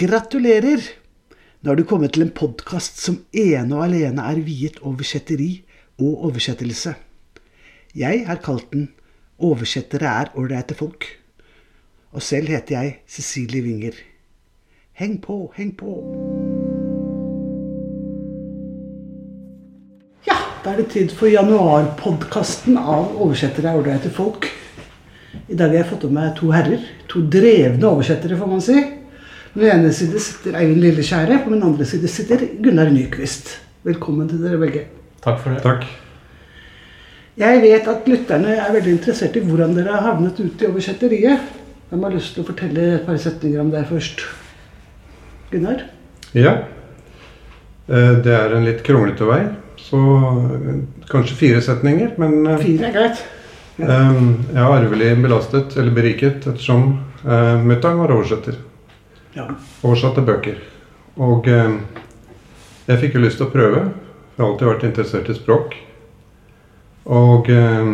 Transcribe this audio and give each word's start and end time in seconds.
Gratulerer! 0.00 0.80
Nå 1.60 1.70
har 1.70 1.76
du 1.76 1.82
kommet 1.84 2.14
til 2.14 2.22
en 2.24 2.30
podkast 2.32 2.96
som 3.02 3.18
ene 3.36 3.74
og 3.76 3.82
alene 3.84 4.22
er 4.30 4.38
viet 4.40 4.78
oversetteri 4.80 5.48
og 6.00 6.22
oversettelse. 6.30 6.94
Jeg 7.92 8.22
har 8.24 8.38
kalt 8.40 8.70
den 8.72 8.86
'Oversettere 9.36 10.08
er 10.08 10.30
ålreite 10.40 10.72
folk'. 10.78 11.04
Og 12.12 12.22
selv 12.22 12.48
heter 12.48 12.80
jeg 12.80 12.94
Cecilie 13.06 13.62
Winger. 13.62 13.92
Heng 14.92 15.20
på, 15.20 15.52
heng 15.56 15.76
på. 15.76 15.92
Ja, 20.26 20.38
da 20.64 20.72
er 20.72 20.76
det 20.76 20.90
tid 20.94 21.12
for 21.12 21.26
januarpodkasten 21.26 22.78
av 22.78 23.20
'Oversettere 23.20 23.68
er 23.68 23.76
ålreite 23.82 24.08
folk'. 24.08 24.48
I 25.48 25.54
dag 25.54 25.68
har 25.68 25.76
jeg 25.76 25.90
fått 25.92 26.08
med 26.08 26.12
meg 26.12 26.36
to 26.36 26.50
herrer. 26.50 26.88
To 27.08 27.20
drevne 27.20 27.86
oversettere, 27.86 28.38
får 28.38 28.46
man 28.46 28.60
si. 28.60 28.99
På 29.52 29.58
den 29.60 29.70
ene 29.80 29.90
side 29.92 30.20
sitter 30.22 30.54
Eivind 30.60 30.78
Lilleskjære, 30.84 31.40
på 31.44 31.50
den 31.50 31.62
andre 31.66 31.84
side 31.88 32.08
sitter 32.08 32.44
Gunnar 32.62 32.90
Nyquist. 32.94 33.56
Velkommen 33.82 34.28
til 34.30 34.38
dere 34.44 34.60
begge. 34.60 34.84
Takk 35.24 35.40
for 35.42 35.50
det. 35.56 35.62
Takk. 35.64 35.86
Jeg 37.40 37.62
vet 37.64 37.88
at 37.90 38.06
lytterne 38.10 38.54
er 38.54 38.70
veldig 38.76 38.92
interessert 38.94 39.38
i 39.40 39.42
hvordan 39.42 39.74
dere 39.74 39.96
har 39.96 40.06
havnet 40.12 40.38
ute 40.38 40.66
i 40.66 40.70
oversetteriet. 40.70 41.48
Hvem 41.90 42.06
har 42.06 42.14
lyst 42.14 42.36
til 42.36 42.44
å 42.44 42.46
fortelle 42.52 42.86
et 43.00 43.08
par 43.08 43.18
setninger 43.18 43.64
om 43.64 43.72
det 43.74 43.82
først? 43.90 44.22
Gunnar? 45.50 45.82
Ja. 46.36 46.54
Eh, 47.90 48.14
Det 48.22 48.36
er 48.36 48.54
en 48.54 48.68
litt 48.70 48.84
kronglete 48.86 49.26
vei, 49.26 49.42
så 49.82 49.98
eh, 50.46 50.80
kanskje 51.10 51.40
fire 51.42 51.60
setninger. 51.66 52.14
Men 52.22 52.46
eh, 52.46 52.62
Fire 52.62 52.86
er 52.92 52.98
greit. 53.00 53.26
Ja. 53.80 53.86
jeg 53.88 54.60
er 54.60 54.74
arvelig 54.78 55.14
belastet, 55.24 55.74
eller 55.80 55.94
beriket, 55.96 56.44
ettersom 56.46 56.90
mutter'n 57.64 57.96
var 57.96 58.12
oversetter. 58.12 58.58
Ja. 59.36 59.46
Oversatte 59.82 60.24
bøker. 60.26 60.58
Og 61.20 61.48
eh, 61.48 61.76
jeg 62.88 63.02
fikk 63.04 63.18
jo 63.18 63.24
lyst 63.24 63.40
til 63.40 63.48
å 63.48 63.52
prøve. 63.52 63.84
Jeg 64.34 64.42
har 64.42 64.48
alltid 64.48 64.70
vært 64.70 64.88
interessert 64.88 65.30
i 65.30 65.36
språk. 65.36 65.76
Og 67.10 67.50
eh, 67.50 67.92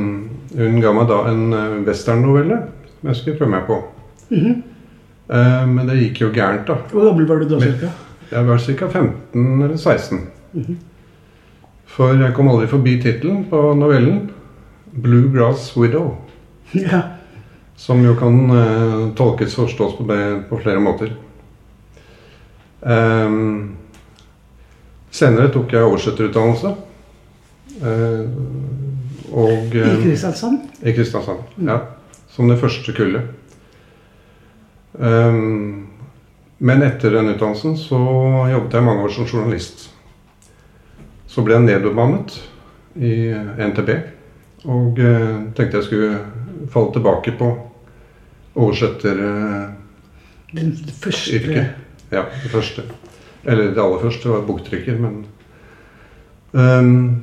hun 0.57 0.81
ga 0.81 0.93
meg 0.97 1.09
da 1.11 1.19
en 1.31 1.45
uh, 1.53 1.85
westernnovelle 1.87 2.59
som 2.97 3.11
jeg 3.11 3.19
skulle 3.19 3.39
prøve 3.41 3.53
meg 3.53 3.69
på. 3.69 3.83
Mhm. 4.31 4.57
Eh, 5.27 5.67
men 5.67 5.89
det 5.89 5.97
gikk 5.99 6.21
jo 6.23 6.29
gærent, 6.35 6.69
da. 6.69 6.77
Hvor 6.93 7.09
gammel 7.09 7.27
var 7.27 7.41
du 7.43 7.49
da, 7.51 7.59
cirka? 7.61 7.91
Jeg 8.31 8.47
var 8.47 8.61
ca. 8.63 8.89
15 8.89 9.63
eller 9.63 9.77
16. 9.77 10.21
Mhm. 10.53 10.77
For 11.97 12.15
jeg 12.15 12.35
kom 12.35 12.49
aldri 12.51 12.69
forbi 12.71 12.97
tittelen 13.03 13.45
på 13.51 13.75
novellen. 13.75 14.31
'Bluegrass 14.93 15.75
Widow'. 15.77 16.15
Ja. 16.73 17.03
Som 17.77 18.05
jo 18.05 18.15
kan 18.17 18.51
eh, 18.51 19.15
tolkes 19.17 19.59
og 19.59 19.67
forstås 19.69 19.99
på, 19.99 20.05
på 20.49 20.59
flere 20.63 20.81
måter. 20.81 21.13
Ehm, 22.85 23.77
senere 25.11 25.53
tok 25.53 25.73
jeg 25.73 25.87
oversetterutdannelse. 25.87 26.75
Eh, 27.83 28.27
og 29.33 29.75
I 29.75 29.81
eh, 29.81 30.03
Kristiansand? 30.03 30.61
i 30.83 30.93
Kristiansand. 30.93 31.39
Ja. 31.67 31.81
Som 32.29 32.49
det 32.49 32.59
første 32.61 32.93
kullet. 32.93 33.23
Um, 34.93 35.89
men 36.59 36.83
etter 36.83 37.13
den 37.13 37.35
utdannelsen 37.35 37.75
så 37.77 37.99
jobbet 38.49 38.77
jeg 38.77 38.85
mange 38.85 39.05
år 39.05 39.13
som 39.13 39.29
journalist. 39.29 39.91
Så 41.29 41.45
ble 41.45 41.57
jeg 41.57 41.67
nedbemannet 41.67 42.37
i 42.97 43.33
NTB. 43.61 43.91
Og 44.65 45.01
uh, 45.01 45.53
tenkte 45.57 45.81
jeg 45.81 45.89
skulle 45.89 46.21
falle 46.73 46.93
tilbake 46.97 47.35
på 47.39 47.51
oversetteryrket. 48.57 49.83
Den 50.57 50.71
første 51.03 51.67
Ja, 52.11 52.25
det 52.43 52.51
første. 52.53 52.87
Eller 53.47 53.71
det 53.75 53.83
aller 53.83 54.03
første 54.03 54.31
var 54.31 54.47
boktrykker, 54.47 54.99
men 54.99 55.25
um, 56.53 57.23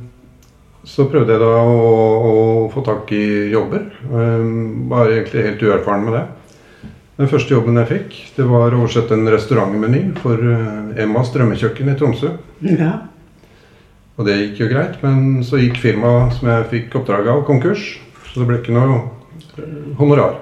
Så 0.83 1.07
prøvde 1.11 1.31
jeg 1.31 1.39
da 1.39 1.51
å, 1.63 1.83
å 2.27 2.37
få 2.73 2.83
tak 2.83 3.11
i 3.15 3.49
jobber. 3.53 3.85
Um, 4.11 4.89
var 4.91 5.11
egentlig 5.11 5.45
helt 5.47 5.63
uerfaren 5.63 6.07
med 6.07 6.17
det. 6.19 6.25
Den 7.19 7.29
første 7.29 7.53
jobben 7.53 7.77
jeg 7.77 7.89
fikk, 7.91 8.15
det 8.35 8.45
var 8.49 8.73
å 8.73 8.79
oversette 8.81 9.13
en 9.13 9.29
restaurantmeny 9.29 9.99
for 10.17 10.41
eh, 10.49 11.03
Emmas 11.03 11.29
drømmekjøkken 11.35 11.91
i 11.91 11.93
Tromsø. 11.99 12.31
Ja. 12.65 12.89
Og 14.17 14.25
det 14.25 14.39
gikk 14.39 14.63
jo 14.63 14.69
greit, 14.71 14.97
men 15.05 15.43
så 15.45 15.59
gikk 15.61 15.77
firmaet 15.81 16.33
som 16.39 16.49
jeg 16.49 16.65
fikk 16.71 16.97
oppdrag 16.97 17.29
av, 17.29 17.43
konkurs. 17.45 17.85
Så 18.31 18.41
det 18.41 18.47
ble 18.49 18.57
ikke 18.63 18.73
noe 18.73 18.97
eh, 19.61 19.77
honorar. 19.99 20.39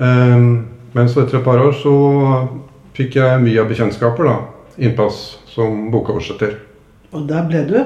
Ehm, 0.00 0.50
men 0.96 1.08
så 1.08 1.22
etter 1.22 1.38
et 1.38 1.46
par 1.46 1.60
år 1.62 1.74
så 1.76 1.94
fikk 2.96 3.18
jeg 3.20 3.42
mye 3.44 3.62
av 3.62 3.70
bekjentskaper 3.70 4.26
da, 4.26 4.36
innpass 4.80 5.38
som 5.50 5.88
bokoversetter. 5.92 6.56
Og 7.14 7.26
der 7.30 7.46
ble 7.48 7.64
du. 7.68 7.78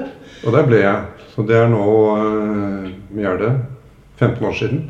Og 0.45 0.53
der 0.53 0.67
ble 0.67 0.81
jeg. 0.81 1.01
Så 1.35 1.43
det 1.47 1.57
er 1.59 1.71
nå 1.71 1.85
er 3.15 3.41
det? 3.41 3.51
15 4.19 4.45
år 4.47 4.53
siden. 4.55 4.85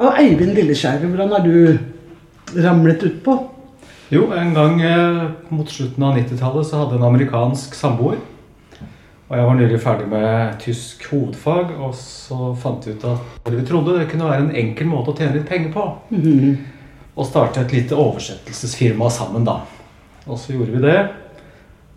Og 0.00 0.18
Eivind 0.20 0.52
Lilleskjær, 0.56 1.00
hvordan 1.04 1.32
har 1.34 1.44
du 1.44 2.60
ramlet 2.60 3.02
utpå? 3.04 3.36
Jo, 4.10 4.26
en 4.34 4.54
gang 4.56 4.80
eh, 4.82 5.22
mot 5.54 5.68
slutten 5.70 6.02
av 6.02 6.16
90-tallet 6.18 6.66
så 6.66 6.82
hadde 6.82 6.98
en 6.98 7.06
amerikansk 7.06 7.76
samboer. 7.78 8.18
Og 9.30 9.36
jeg 9.38 9.46
var 9.46 9.54
nylig 9.60 9.78
ferdig 9.78 10.08
med 10.10 10.56
tysk 10.58 11.04
hovedfag, 11.12 11.68
og 11.78 11.92
så 11.94 12.48
fant 12.58 12.86
vi 12.88 12.96
ut 12.96 13.04
at 13.06 13.50
vi 13.54 13.62
trodde 13.68 13.94
det 14.00 14.08
kunne 14.10 14.26
være 14.26 14.42
en 14.48 14.56
enkel 14.58 14.88
måte 14.90 15.12
å 15.12 15.16
tjene 15.18 15.36
litt 15.38 15.46
penger 15.48 15.70
på. 15.74 15.84
Mhm. 16.10 16.56
Og 17.20 17.26
starte 17.26 17.60
et 17.62 17.72
lite 17.74 17.94
oversettelsesfirma 17.98 19.10
sammen, 19.10 19.44
da. 19.44 19.60
Og 20.26 20.38
så 20.38 20.54
gjorde 20.54 20.72
vi 20.74 20.82
det. 20.82 20.98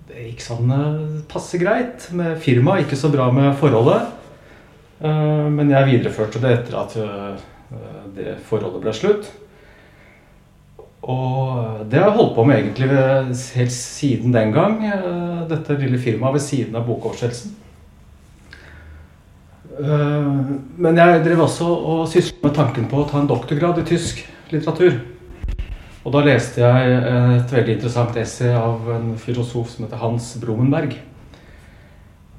Det 0.10 0.26
gikk 0.28 0.42
sånn 0.46 0.72
eh, 0.74 1.22
passe 1.32 1.58
greit 1.62 2.06
med 2.14 2.38
firmaet, 2.44 2.86
ikke 2.86 2.98
så 3.00 3.10
bra 3.14 3.32
med 3.34 3.56
forholdet. 3.58 4.10
Eh, 5.02 5.50
Men 5.50 5.70
jeg 5.74 5.90
videreførte 5.90 6.42
det 6.44 6.52
etter 6.60 6.78
at 6.82 6.96
eh, 6.98 7.46
det 8.16 8.36
forholdet 8.50 8.82
ble 8.84 8.94
slutt. 8.94 9.32
Og 11.04 11.84
det 11.92 12.00
har 12.00 12.08
jeg 12.08 12.16
holdt 12.16 12.36
på 12.38 12.46
med 12.48 12.62
egentlig 12.62 12.88
helt 13.58 13.76
siden 13.76 14.32
den 14.32 14.54
gang. 14.56 14.78
eh, 14.88 15.48
Dette 15.50 15.76
lille 15.76 16.00
firmaet 16.00 16.38
ved 16.38 16.42
siden 16.42 16.76
av 16.80 16.86
bokoversettelsen. 16.88 17.52
Eh, 19.80 20.30
Men 20.78 20.96
jeg 20.96 21.24
drev 21.26 21.44
også 21.44 21.68
og 21.68 22.08
sysla 22.08 22.48
med 22.48 22.56
tanken 22.56 22.88
på 22.88 23.02
å 23.02 23.10
ta 23.10 23.20
en 23.20 23.28
doktorgrad 23.28 23.80
i 23.80 23.88
tysk 23.90 24.24
litteratur. 24.52 25.02
Og 26.06 26.12
da 26.12 26.20
leste 26.24 26.60
jeg 26.60 26.96
et 27.40 27.52
veldig 27.52 27.76
interessant 27.78 28.16
essay 28.20 28.52
av 28.52 28.90
en 28.92 29.14
filosof 29.18 29.70
som 29.70 29.86
heter 29.86 29.98
Hans 29.98 30.38
Bromenberg. 30.40 30.98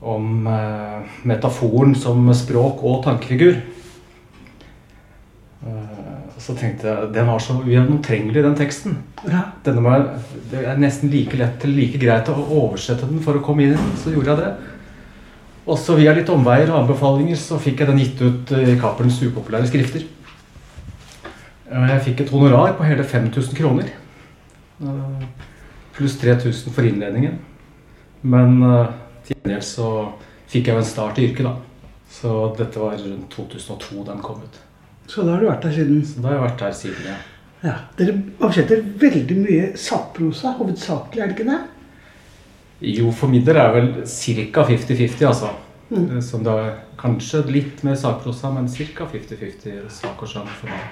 Om 0.00 0.46
eh, 0.46 1.14
metaforen 1.24 1.94
som 1.94 2.32
språk 2.32 2.82
og 2.84 3.04
tankefigur. 3.04 3.60
Eh, 6.44 6.46
Så 6.46 6.54
tenkte 6.54 6.86
jeg 6.86 7.12
den 7.14 7.26
var 7.26 7.38
så 7.40 7.54
ugjennomtrengelig, 7.62 8.42
den 8.42 8.54
teksten. 8.54 8.96
Ja. 9.24 9.52
Denne 9.64 9.82
var, 9.82 10.18
det 10.50 10.64
er 10.64 10.76
nesten 10.76 11.10
like 11.10 11.36
lett 11.36 11.64
like 11.64 11.98
greit 11.98 12.28
å 12.28 12.34
oversette 12.36 13.06
den 13.08 13.20
for 13.20 13.34
å 13.34 13.42
komme 13.42 13.62
inn 13.64 13.72
i 13.72 13.76
den. 13.76 13.96
Så 13.96 14.12
gjorde 14.12 14.34
jeg 14.34 14.42
det. 14.42 14.50
Og 15.66 15.78
så 15.78 15.96
via 15.96 16.12
litt 16.12 16.28
omveier 16.28 16.68
og 16.70 16.82
anbefalinger 16.82 17.36
så 17.40 17.56
fikk 17.58 17.80
jeg 17.80 17.88
den 17.88 17.98
gitt 18.02 18.20
ut 18.20 18.52
i 18.52 18.76
Cappelens 18.76 19.22
upopulære 19.22 19.66
skrifter. 19.70 20.04
Jeg 21.74 22.02
fikk 22.04 22.20
et 22.20 22.30
honorar 22.30 22.74
på 22.76 22.84
hele 22.84 23.02
5000 23.04 23.56
kroner. 23.56 23.88
Eh, 24.84 25.24
Pluss 25.96 26.18
3000 26.20 26.72
for 26.74 26.82
innledningen. 26.84 27.38
Men 28.22 28.60
eh, 28.62 28.92
til 29.24 29.38
gjengjeld 29.40 29.64
så 29.64 29.88
fikk 30.52 30.68
jeg 30.68 30.76
jo 30.76 30.82
en 30.82 30.90
start 30.92 31.18
i 31.18 31.30
yrket, 31.30 31.48
da. 31.48 31.56
Så 32.10 32.54
dette 32.58 32.78
var 32.78 33.00
rundt 33.00 33.30
2002 33.32 34.04
den 34.04 34.20
kom 34.22 34.44
ut. 34.44 34.60
Så 35.06 35.22
da 35.22 35.34
har 35.34 35.40
du 35.42 35.48
vært 35.50 35.64
her 35.68 35.76
siden. 35.76 36.02
Så 36.06 36.22
da 36.22 36.30
har 36.30 36.38
jeg 36.38 36.44
vært 36.46 36.64
her 36.66 36.76
siden, 36.80 37.08
ja. 37.10 37.16
Ja. 37.64 37.74
Dere 37.96 38.14
oversetter 38.40 38.82
veldig 39.00 39.36
mye 39.40 39.68
sakprosa, 39.80 40.52
hovedsakelig, 40.58 41.22
er 41.22 41.30
det 41.30 41.36
ikke 41.38 41.48
det? 41.48 41.60
Jo, 42.84 43.12
for 43.16 43.32
min 43.32 43.44
del 43.46 43.56
er 43.56 43.70
vel 43.72 43.88
ca. 44.04 44.64
50-50, 44.68 45.24
altså. 45.28 45.52
Mm. 45.90 46.20
Som 46.24 46.44
det 46.44 46.52
er 46.60 46.74
kanskje 47.00 47.44
litt 47.48 47.84
mer 47.86 47.96
sakprosa, 48.00 48.50
men 48.52 48.68
ca. 48.68 49.06
50-50 49.12 49.88
sak 49.92 50.24
og 50.24 50.28
sjang 50.28 50.48
for 50.60 50.72
meg. 50.72 50.84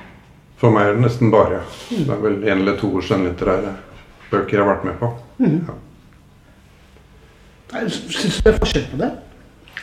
For 0.63 0.73
meg 0.73 0.89
er 0.89 0.97
det 0.97 1.05
nesten 1.05 1.33
bare. 1.33 1.61
Det 1.91 2.07
er 2.07 2.21
vel 2.23 2.39
en 2.47 2.61
eller 2.63 2.77
to 2.81 2.93
skjønnlitterære 3.03 3.73
bøker 4.33 4.57
jeg 4.57 4.63
har 4.63 4.71
vært 4.71 4.87
med 4.89 5.01
på. 5.01 5.11
Mhm. 5.43 5.59
Ja. 5.69 5.75
Syns 7.89 8.37
du 8.39 8.47
det 8.47 8.53
er 8.53 8.59
forskjell 8.61 8.89
på 8.93 9.01
det? 9.01 9.11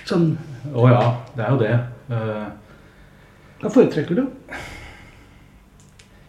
Sånn, 0.10 0.26
Å 0.74 0.88
ja, 0.90 1.04
det 1.36 1.46
er 1.46 1.54
jo 1.54 1.60
det. 1.62 1.76
Eh, 2.14 2.48
Hva 3.60 3.68
foretrekker 3.74 4.16
du? 4.16 4.24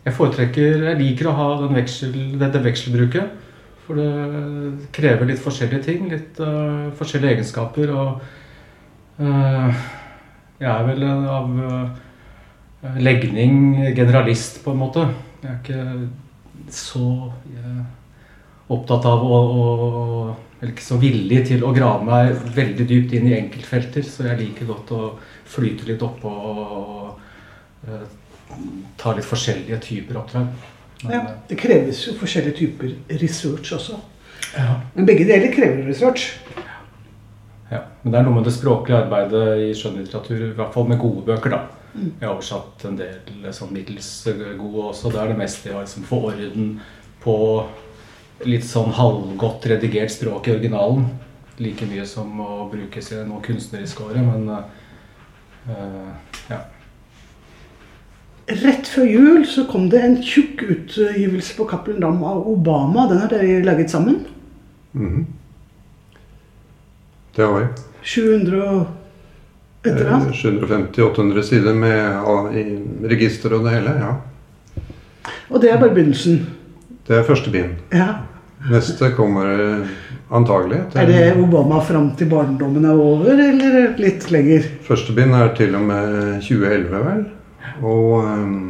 Jeg 0.02 0.14
foretrekker 0.16 0.86
Jeg 0.88 0.98
liker 0.98 1.28
å 1.30 1.36
ha 1.38 1.48
veksel, 1.70 2.16
dette 2.40 2.62
vekselbruket. 2.64 3.36
For 3.84 3.98
det 3.98 4.88
krever 4.96 5.30
litt 5.30 5.42
forskjellige 5.42 5.84
ting. 5.86 6.08
Litt 6.10 6.40
uh, 6.42 6.90
forskjellige 6.98 7.36
egenskaper. 7.36 7.92
Og 7.94 9.22
uh, 9.22 9.80
jeg 10.58 10.70
er 10.72 10.84
vel 10.88 11.06
av 11.06 11.54
uh, 11.54 12.90
legning 12.98 13.78
generalist, 13.94 14.64
på 14.64 14.74
en 14.74 14.82
måte. 14.82 15.06
Jeg 15.44 15.52
er 15.52 15.58
ikke 15.62 16.74
så 16.74 17.06
opptatt 18.70 19.06
av 19.08 19.22
å, 19.26 19.38
å 19.40 19.66
Eller 20.60 20.74
ikke 20.74 20.84
så 20.84 20.98
villig 21.00 21.38
til 21.48 21.62
å 21.64 21.70
grave 21.72 22.04
meg 22.04 22.42
veldig 22.52 22.84
dypt 22.84 23.14
inn 23.16 23.30
i 23.30 23.36
enkeltfelter. 23.38 24.04
Så 24.04 24.26
jeg 24.26 24.42
liker 24.42 24.68
godt 24.68 24.90
å 24.92 25.04
flyte 25.50 25.88
litt 25.88 26.02
oppå 26.04 26.30
og, 26.30 26.90
eh, 27.06 27.09
ta 28.98 29.14
litt 29.16 29.28
forskjellige 29.28 29.78
typer 29.84 30.20
oppdrag. 30.20 30.46
Men, 31.04 31.12
Ja, 31.12 31.34
det 31.48 31.56
kreves 31.56 32.06
jo 32.06 32.14
forskjellige 32.20 32.56
typer 32.58 32.94
research 33.20 33.72
også. 33.72 34.00
eh, 34.56 34.64
ja. 34.64 34.80
Men 34.94 35.06
begge 35.06 35.24
deler 35.24 35.52
krever 35.54 35.86
research. 35.88 36.34
Ja, 37.70 37.84
men 38.02 38.12
det 38.12 38.18
er 38.18 38.24
noe 38.26 38.34
med 38.34 38.44
det 38.44 38.52
språklige 38.56 39.04
arbeidet 39.04 39.44
i 39.68 39.74
skjønnlitteratur, 39.78 40.50
i 40.50 40.56
hvert 40.58 40.74
fall 40.74 40.88
med 40.88 40.98
gode 40.98 41.22
bøker, 41.26 41.50
da. 41.50 41.60
Jeg 41.94 42.22
har 42.22 42.34
oversatt 42.36 42.84
en 42.86 42.96
del 42.98 43.46
sånn 43.54 43.72
middels 43.74 44.08
gode 44.58 44.90
også. 44.90 45.10
Det 45.10 45.20
er 45.20 45.32
det 45.32 45.38
meste 45.40 45.68
jeg 45.68 45.74
har 45.74 45.86
liksom, 45.86 46.04
få 46.06 46.20
orden 46.28 46.68
på 47.22 47.36
litt 48.46 48.64
sånn 48.64 48.92
halvgodt 48.94 49.66
redigert 49.72 50.12
språk 50.14 50.48
i 50.48 50.54
originalen. 50.54 51.08
Like 51.60 51.88
mye 51.90 52.06
som 52.08 52.38
å 52.40 52.68
brukes 52.70 53.10
i 53.12 53.22
noe 53.26 53.42
kunstnerisk 53.44 54.00
åre, 54.06 54.22
men 54.24 54.46
uh, 54.48 56.12
ja. 56.48 56.62
Rett 58.50 58.88
før 58.90 59.06
jul 59.06 59.42
så 59.46 59.64
kom 59.70 59.88
det 59.92 60.00
en 60.02 60.16
tjukk 60.26 60.64
utgivelse 60.66 61.54
på 61.56 61.66
Cappelen 61.70 62.00
Dam 62.02 62.22
av 62.26 62.48
Obama. 62.50 63.06
Den 63.10 63.20
har 63.22 63.30
dere 63.30 63.60
laget 63.64 63.90
sammen. 63.92 64.24
Mhm. 64.92 65.26
Det 67.36 67.44
har 67.46 67.60
vi. 67.60 67.66
700 68.02 68.62
og 68.70 68.86
et 69.86 70.00
750-800 70.34 71.42
sider 71.46 71.74
med 71.78 73.06
register 73.08 73.54
og 73.54 73.64
det 73.64 73.76
hele. 73.78 73.94
ja. 74.00 74.14
Og 75.50 75.60
det 75.62 75.70
er 75.70 75.78
bare 75.78 75.94
begynnelsen. 75.94 76.46
Det 77.06 77.16
er 77.16 77.24
første 77.26 77.50
bind. 77.50 77.78
Ja. 77.94 78.08
Neste 78.70 79.10
kommer 79.16 79.46
eh, 79.50 79.88
antagelig. 80.30 80.82
Er 80.94 81.06
det 81.06 81.36
Obama 81.40 81.80
fram 81.80 82.10
til 82.16 82.28
barndommen 82.30 82.84
er 82.84 82.98
over, 82.98 83.30
eller 83.32 83.94
litt 83.98 84.26
lenger? 84.30 84.66
Første 84.86 85.14
bind 85.16 85.34
er 85.34 85.54
til 85.56 85.74
og 85.74 85.86
med 85.88 86.40
2011, 86.44 87.04
vel. 87.06 87.24
Og 87.82 88.24
um, 88.24 88.62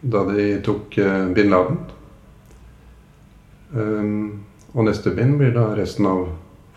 da 0.00 0.24
de 0.30 0.52
tok 0.64 0.96
uh, 0.98 1.30
bin 1.34 1.50
Laden. 1.52 1.80
Ehm, 3.70 4.40
og 4.74 4.86
neste 4.86 5.12
bind 5.14 5.36
blir 5.38 5.52
da 5.54 5.70
resten 5.78 6.08
av 6.10 6.28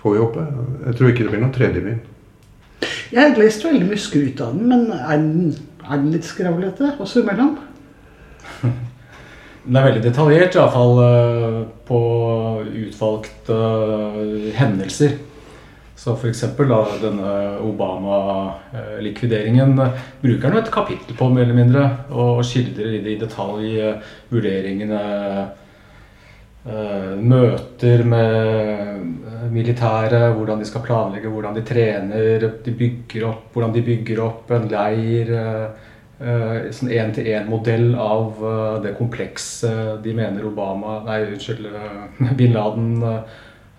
Får 0.04 0.14
vi 0.14 0.20
håpe. 0.20 0.42
Jeg 0.84 0.96
tror 1.00 1.10
ikke 1.10 1.24
det 1.24 1.32
blir 1.32 1.40
noe 1.40 1.56
tredje 1.56 1.80
bind. 1.80 2.00
Jeg 3.14 3.22
har 3.22 3.38
lest 3.40 3.62
veldig 3.64 3.86
mye 3.88 4.02
skryt 4.04 4.42
av 4.44 4.52
den, 4.52 4.66
men 4.68 4.82
er 4.92 5.14
den, 5.22 5.54
er 5.80 6.02
den 6.02 6.10
litt 6.12 6.28
skravlete 6.28 6.90
også 7.00 7.24
imellom? 7.24 7.54
Den 9.64 9.78
er 9.80 9.86
veldig 9.86 10.02
detaljert, 10.04 10.58
iallfall 10.58 10.98
uh, 11.00 11.62
på 11.88 12.00
utvalgte 12.68 13.56
eh, 13.56 14.50
hendelser. 14.58 15.14
Så 15.96 16.16
f.eks. 16.18 16.42
denne 17.02 17.58
Obama-likvideringen 17.62 19.82
bruker 20.22 20.50
han 20.50 20.58
et 20.58 20.72
kapittel 20.74 21.16
på, 21.18 21.30
mer 21.30 21.42
eller 21.46 21.56
mindre. 21.58 21.90
Og 22.10 22.46
skildrer 22.46 22.94
i, 22.98 23.18
detalj 23.22 23.94
vurderingene 24.32 25.02
eh, 26.66 27.14
Møter 27.22 28.04
med 28.10 29.52
militære, 29.54 30.34
hvordan 30.34 30.60
de 30.64 30.68
skal 30.68 30.86
planlegge, 30.88 31.30
hvordan 31.30 31.56
de 31.60 31.64
trener, 31.68 32.40
de 32.66 32.72
bygger 32.82 33.24
opp, 33.30 33.54
hvordan 33.54 33.74
de 33.78 33.86
bygger 33.86 34.18
opp 34.26 34.52
en 34.52 34.68
leir. 34.74 35.30
eh, 35.30 35.68
eh, 36.24 36.72
sånn 36.74 36.90
én-til-én-modell 36.90 37.96
av 38.00 38.34
det 38.82 38.98
komplekset 38.98 40.02
de 40.04 40.14
mener 40.18 40.46
Obama 40.50 41.04
Nei, 41.06 41.22
unnskyld, 41.36 41.66
bin 42.40 42.54
Laden 42.58 43.04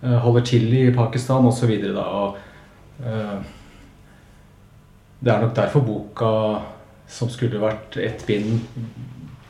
holder 0.04 0.44
til 0.44 0.72
i 0.76 0.84
Pakistan 0.94 1.46
osv. 1.48 1.72
Og, 1.96 2.36
eh, 3.04 3.38
det 5.24 5.32
er 5.32 5.40
nok 5.40 5.56
derfor 5.56 5.80
boka, 5.80 6.32
som 7.08 7.30
skulle 7.30 7.60
vært 7.60 7.96
ett 7.96 8.24
bind 8.26 8.60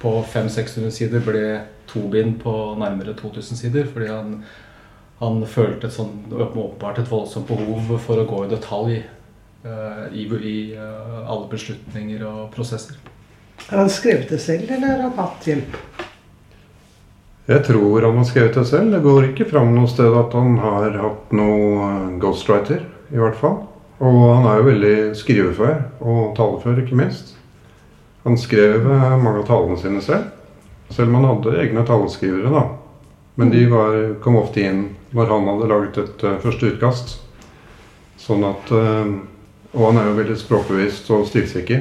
på 0.03 0.21
500-600 0.23 0.91
sider, 0.91 1.25
ble 1.25 1.47
to 1.91 2.07
bind 2.11 2.41
på 2.43 2.53
nærmere 2.79 3.15
2000 3.15 3.59
sider. 3.59 3.89
Fordi 3.91 4.07
han, 4.07 4.37
han 5.19 5.43
følte 5.47 5.89
et 5.89 5.97
sånn, 5.97 6.27
åpenbart 6.31 7.03
et 7.03 7.11
voldsomt 7.11 7.49
behov 7.49 7.97
for 8.05 8.21
å 8.21 8.29
gå 8.29 8.45
i 8.45 8.53
detalj 8.53 9.01
uh, 9.65 10.07
i, 10.13 10.29
i 10.29 10.57
uh, 10.77 11.25
alle 11.25 11.49
beslutninger 11.51 12.23
og 12.29 12.47
prosesser. 12.55 13.01
Har 13.65 13.81
han 13.81 13.91
skrevet 13.91 14.29
det 14.29 14.41
selv, 14.43 14.71
eller 14.71 14.91
har 14.93 15.07
han 15.07 15.19
hatt 15.19 15.47
hjelp? 15.49 15.79
Jeg 17.45 17.61
tror 17.67 18.01
han 18.01 18.17
har 18.17 18.25
skrevet 18.25 18.57
det 18.57 18.65
selv. 18.71 18.93
Det 18.95 19.03
går 19.05 19.27
ikke 19.29 19.49
fram 19.51 19.75
noe 19.77 19.89
sted 19.91 20.15
at 20.17 20.33
han 20.33 20.57
har 20.63 20.95
hatt 20.97 21.33
noe 21.37 21.89
eh, 21.91 22.15
ghostwriter, 22.23 22.87
i 23.13 23.21
hvert 23.21 23.37
fall. 23.37 23.59
Og 24.01 24.21
han 24.31 24.47
er 24.49 24.61
jo 24.61 24.69
veldig 24.71 24.95
skrivefør, 25.19 25.83
og 26.01 26.33
talefør, 26.39 26.81
ikke 26.81 26.97
minst. 26.99 27.35
Han 28.25 28.41
skrev 28.41 28.89
eh, 28.89 29.19
mange 29.21 29.43
av 29.43 29.51
talene 29.51 29.77
sine 29.81 30.01
selv. 30.05 30.33
Selv 30.89 31.11
om 31.11 31.19
han 31.21 31.29
hadde 31.35 31.59
egne 31.61 31.85
taleskrivere, 31.85 32.49
da. 32.55 32.65
Men 33.37 33.53
de 33.53 33.67
var, 33.69 33.99
kom 34.25 34.39
ofte 34.41 34.65
inn 34.65 34.83
når 35.13 35.31
han 35.35 35.49
hadde 35.51 35.69
laget 35.71 36.01
et 36.01 36.25
uh, 36.25 36.37
første 36.43 36.71
utkast. 36.71 37.17
Sånn 38.21 38.45
at 38.47 38.71
uh, 38.71 39.09
Og 39.75 39.89
han 39.89 39.99
er 39.99 40.07
jo 40.07 40.19
veldig 40.21 40.37
språkbevisst 40.39 41.09
og 41.11 41.25
stilsikker. 41.27 41.81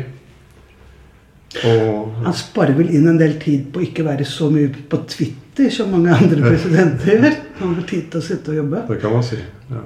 Og 1.62 2.24
Han 2.24 2.34
sparer 2.34 2.74
vel 2.78 2.90
inn 2.96 3.06
en 3.12 3.20
del 3.20 3.36
tid 3.42 3.68
på 3.74 3.84
ikke 3.86 4.06
være 4.08 4.26
så 4.26 4.50
mye 4.54 4.72
på 4.90 5.00
Twitter 5.10 5.70
som 5.74 5.92
mange 5.94 6.16
andre 6.16 6.42
presidenter 6.42 7.14
gjør. 7.14 7.38
Han 7.60 7.76
har 7.78 7.86
tid 7.90 8.10
til 8.10 8.22
å 8.22 8.26
sitte 8.26 8.54
og 8.54 8.60
jobbe. 8.64 8.82
Det 8.90 9.00
kan 9.04 9.14
man 9.14 9.26
si. 9.28 9.38
Ja. 9.70 9.84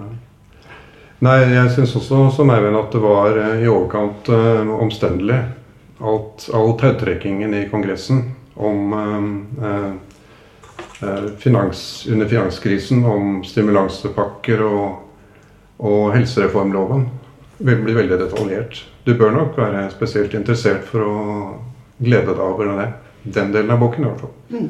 Nei, 1.25 1.37
jeg 1.49 1.69
syns 1.73 1.95
også 1.97 2.27
som 2.35 2.51
Eivind 2.53 2.77
at 2.77 2.91
det 2.93 2.99
var 3.01 3.39
eh, 3.41 3.63
i 3.65 3.69
overkant 3.71 4.29
uh, 4.29 4.69
omstendelig. 4.77 5.39
Alt, 5.97 6.45
all 6.53 6.75
tautrekkingen 6.77 7.55
i 7.57 7.63
Kongressen 7.71 8.21
om 8.53 8.93
uh, 8.93 9.95
uh, 11.01 11.29
finans, 11.41 11.81
under 12.11 12.29
finanskrisen, 12.29 13.01
om 13.09 13.39
stimulansepakker 13.45 14.61
og, 14.67 14.99
og 15.81 16.13
helsereformloven, 16.13 17.07
vil 17.57 17.83
bli 17.83 17.95
veldig 17.98 18.19
detaljert. 18.21 18.83
Du 19.04 19.14
bør 19.18 19.33
nok 19.33 19.57
være 19.57 19.87
spesielt 19.94 20.35
interessert 20.37 20.85
for 20.87 21.06
å 21.06 21.16
glede 21.97 22.33
deg 22.33 22.44
over 22.44 22.73
det. 22.78 22.90
Den 23.37 23.54
delen 23.56 23.73
av 23.73 23.81
boken, 23.81 24.06
i 24.06 24.11
hvert 24.11 24.26
fall. 24.26 24.68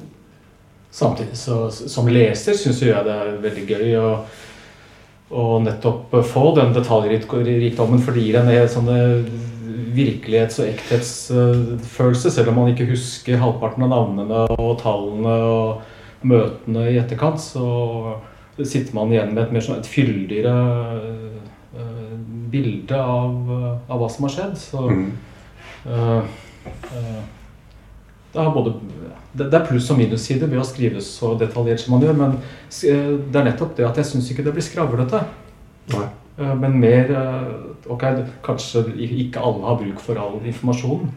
Samtidig 0.97 1.37
så, 1.37 1.67
som 1.69 2.07
leser 2.09 2.55
syns 2.57 2.79
jeg 2.81 3.05
det 3.05 3.13
er 3.13 3.35
veldig 3.43 3.65
gøy 3.67 3.97
å, 3.99 4.11
å 5.35 5.43
nettopp 5.61 6.15
få 6.25 6.53
den 6.57 6.71
detaljrikdommen, 6.73 8.01
for 8.01 8.15
det 8.15 8.23
gir 8.23 8.39
en 8.39 8.71
sånn 8.71 8.89
virkelighets- 9.97 10.61
og 10.61 10.71
ekthetsfølelse, 10.71 12.31
selv 12.31 12.53
om 12.53 12.61
man 12.61 12.71
ikke 12.71 12.87
husker 12.89 13.41
halvparten 13.41 13.85
av 13.85 13.93
navnene 13.93 14.45
og 14.55 14.79
tallene 14.81 15.35
og 15.51 16.25
møtene 16.27 16.87
i 16.91 16.97
etterkant, 17.01 17.41
så 17.41 18.17
sitter 18.57 18.95
man 18.97 19.11
igjen 19.13 19.35
med 19.35 19.43
et 19.43 19.53
mer 19.53 19.65
sånn 19.65 19.77
et 19.81 19.89
fyldigere 19.89 20.55
bilde 22.51 22.97
av, 22.99 23.49
av 23.89 23.99
hva 24.01 24.09
som 24.11 24.27
har 24.27 24.35
skjedd. 24.35 24.57
Så 24.57 24.85
Mm. 24.89 25.11
uh, 25.87 26.21
uh, 26.93 27.21
det, 28.33 28.39
har 28.43 28.51
både, 28.53 28.73
det, 29.33 29.49
det 29.51 29.53
er 29.59 29.65
pluss- 29.65 29.89
og 29.91 29.97
minussider 29.97 30.47
ved 30.51 30.59
å 30.59 30.65
skrive 30.67 31.01
så 31.01 31.33
detaljert 31.39 31.79
som 31.81 31.93
man 31.95 32.03
gjør, 32.03 32.17
men 32.19 32.33
eh, 32.83 33.13
det 33.31 33.39
er 33.39 33.47
nettopp 33.47 33.75
det 33.77 33.85
at 33.87 33.97
jeg 33.97 34.05
syns 34.11 34.27
ikke 34.33 34.43
det 34.45 34.53
blir 34.53 34.65
skravlete. 34.65 35.21
Nei. 35.93 36.07
Eh, 36.37 36.53
Men 36.59 36.75
mer 36.79 37.09
eh, 37.09 37.47
Ok, 37.89 38.03
kanskje 38.43 38.83
ikke 38.99 39.39
alle 39.41 39.63
har 39.65 39.77
bruk 39.79 39.99
for 40.03 40.19
all 40.21 40.39
informasjon, 40.45 41.07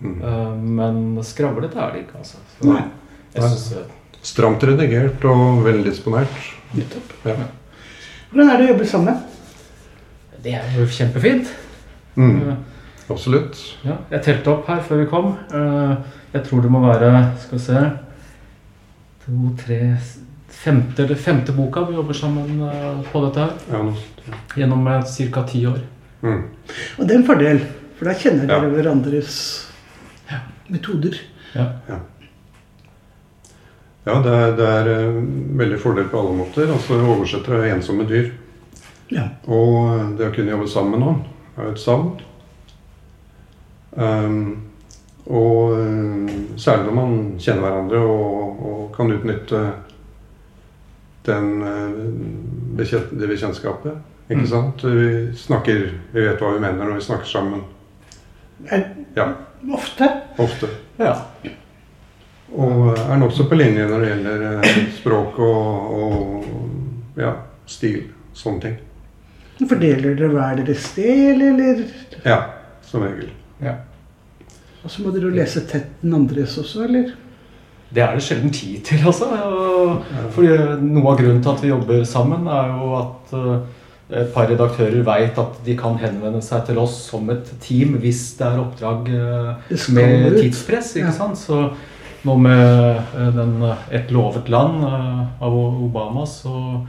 Mm. 0.00 0.22
eh, 0.22 0.56
men 0.78 1.22
skravlete 1.26 1.74
er 1.82 1.92
det 1.92 2.00
ikke, 2.06 2.18
altså. 2.22 2.36
Så 2.58 2.66
Nei. 2.72 2.82
jeg 3.34 3.42
synes, 3.42 3.72
eh, 3.76 3.94
Stramt 4.22 4.62
redigert 4.66 5.24
og 5.24 5.62
veldisponert. 5.64 6.28
Nettopp. 6.74 7.12
Ja. 7.24 7.34
Hvordan 8.32 8.50
er 8.50 8.56
det 8.58 8.66
å 8.66 8.72
jobbe 8.72 8.86
sammen? 8.86 9.20
Det 10.42 10.54
er 10.54 10.76
jo 10.78 10.86
kjempefint. 10.86 11.50
Mm. 12.16 12.36
Eh, 12.50 12.54
Absolutt. 13.10 13.56
Ja, 13.86 13.96
jeg 14.10 14.22
telte 14.26 14.50
opp 14.52 14.66
her 14.68 14.80
før 14.84 15.02
vi 15.02 15.06
kom. 15.10 15.34
Eh, 15.54 15.96
Jeg 16.34 16.42
tror 16.44 16.60
det 16.60 16.70
må 16.70 16.80
være 16.84 17.08
Skal 17.40 17.58
vi 17.58 17.64
se 17.64 17.82
To, 19.24 19.54
tre 19.56 19.78
Femte 20.58 21.04
eller 21.04 21.16
femte 21.16 21.52
boka 21.56 21.84
vi 21.88 21.94
jobber 21.94 22.12
sammen 22.14 22.60
eh, 22.68 23.00
på 23.12 23.22
dette 23.24 23.40
her. 23.46 23.52
Ja, 23.72 24.34
Gjennom 24.56 24.84
ca. 25.32 25.42
ti 25.48 25.64
år. 25.66 25.78
mm. 26.22 26.42
Og 26.98 27.06
det 27.06 27.14
er 27.14 27.18
en 27.18 27.26
fordel, 27.26 27.60
for 27.98 28.04
da 28.04 28.14
kjenner 28.14 28.48
Ja. 28.48 28.60
dere 28.60 28.70
hverandres 28.74 29.38
metoder. 30.68 31.14
Ja. 31.54 31.64
ja 34.04 34.18
det, 34.24 34.32
er, 34.34 34.52
det 34.56 34.66
er 34.68 34.90
veldig 35.62 35.78
fordel 35.80 36.08
på 36.10 36.20
alle 36.20 36.36
måter. 36.42 36.68
Altså 36.72 36.98
Oversettere 37.04 37.62
er 37.68 37.74
ensomme 37.76 38.04
dyr. 38.08 38.30
Ja. 39.10 39.28
Og 39.48 39.76
eh, 39.94 40.06
det 40.18 40.28
å 40.28 40.34
kunne 40.34 40.52
jobbe 40.52 40.68
sammen 40.68 40.96
med 40.96 41.04
noen 41.06 41.20
er 41.58 41.70
et 41.72 41.80
savn. 41.82 42.10
Um, 43.98 44.64
Og 45.28 45.74
eh, 45.76 46.28
særlig 46.56 46.86
når 46.86 46.94
man 46.96 47.16
kjenner 47.42 47.60
hverandre 47.66 47.98
og, 48.00 48.60
og 48.64 48.84
kan 48.96 49.10
utnytte 49.12 49.58
den, 51.26 51.50
eh, 51.62 51.98
det 52.78 53.28
bekjentskapet. 53.28 53.98
Ikke 54.30 54.40
Mm. 54.40 54.46
sant? 54.46 54.84
Vi 54.84 55.32
snakker 55.36 55.90
Vi 56.12 56.20
vet 56.20 56.40
hva 56.40 56.52
vi 56.54 56.60
mener 56.60 56.84
når 56.84 56.94
vi 56.94 57.00
snakker 57.04 57.24
sammen. 57.28 57.60
Ja, 59.16 59.26
ofte. 59.74 60.08
ofte. 60.38 60.68
Ja. 60.98 61.14
Og 62.56 62.96
er 62.98 63.16
nokså 63.20 63.44
på 63.48 63.54
linje 63.56 63.86
når 63.88 64.00
det 64.00 64.08
gjelder 64.08 64.90
språk 64.98 65.38
og, 65.38 65.94
og 65.98 66.44
ja, 67.20 67.34
stil. 67.66 68.02
Sånne 68.32 68.60
ting. 68.60 68.76
Fordeler 69.58 70.14
dere 70.14 70.28
hver 70.30 70.60
deres 70.64 70.92
del, 70.94 71.40
eller 71.42 71.80
Ja, 72.24 72.42
som 72.82 73.02
regel. 73.02 73.30
ja. 73.62 73.72
Og 74.84 74.90
så 74.90 75.02
må 75.02 75.10
dere 75.12 75.26
jo 75.26 75.34
lese 75.34 75.64
tett 75.66 75.88
den 76.02 76.14
andres 76.14 76.54
også, 76.60 76.84
eller? 76.86 77.10
Det 77.92 78.02
er 78.04 78.14
det 78.14 78.22
sjelden 78.22 78.50
tid 78.54 78.84
til, 78.84 78.98
altså. 79.06 79.26
Fordi 80.30 80.48
Noe 80.84 81.10
av 81.12 81.18
grunnen 81.18 81.42
til 81.42 81.50
at 81.50 81.62
vi 81.64 81.72
jobber 81.72 82.04
sammen, 82.08 82.46
er 82.46 82.70
jo 82.76 82.92
at 83.00 83.32
eh, 83.34 84.20
et 84.22 84.30
par 84.32 84.46
redaktører 84.48 85.02
veit 85.04 85.38
at 85.40 85.58
de 85.66 85.74
kan 85.76 85.98
henvende 86.00 86.40
seg 86.44 86.64
til 86.68 86.78
oss 86.80 86.94
som 87.10 87.28
et 87.34 87.50
team 87.60 87.96
hvis 88.00 88.22
det 88.38 88.46
er 88.46 88.60
oppdrag 88.62 89.08
eh, 89.12 89.74
med 89.92 90.38
tidspress. 90.38 90.94
ikke 90.96 91.08
Ja. 91.10 91.16
sant? 91.16 91.38
Så 91.42 91.70
nå 92.24 92.36
med 92.36 93.02
eh, 93.16 93.32
den 93.34 93.62
'Et 93.90 94.10
lovet 94.10 94.48
land' 94.48 94.84
av 95.40 95.52
Obama, 95.58 96.24
så 96.26 96.86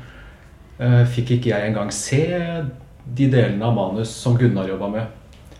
fikk 1.11 1.35
ikke 1.35 1.51
jeg 1.51 1.69
engang 1.69 1.89
se 1.91 2.21
de 3.03 3.27
delene 3.31 3.65
av 3.65 3.75
manus 3.75 4.09
som 4.15 4.37
Gunnar 4.39 4.69
jobba 4.69 4.87
med. 4.93 5.05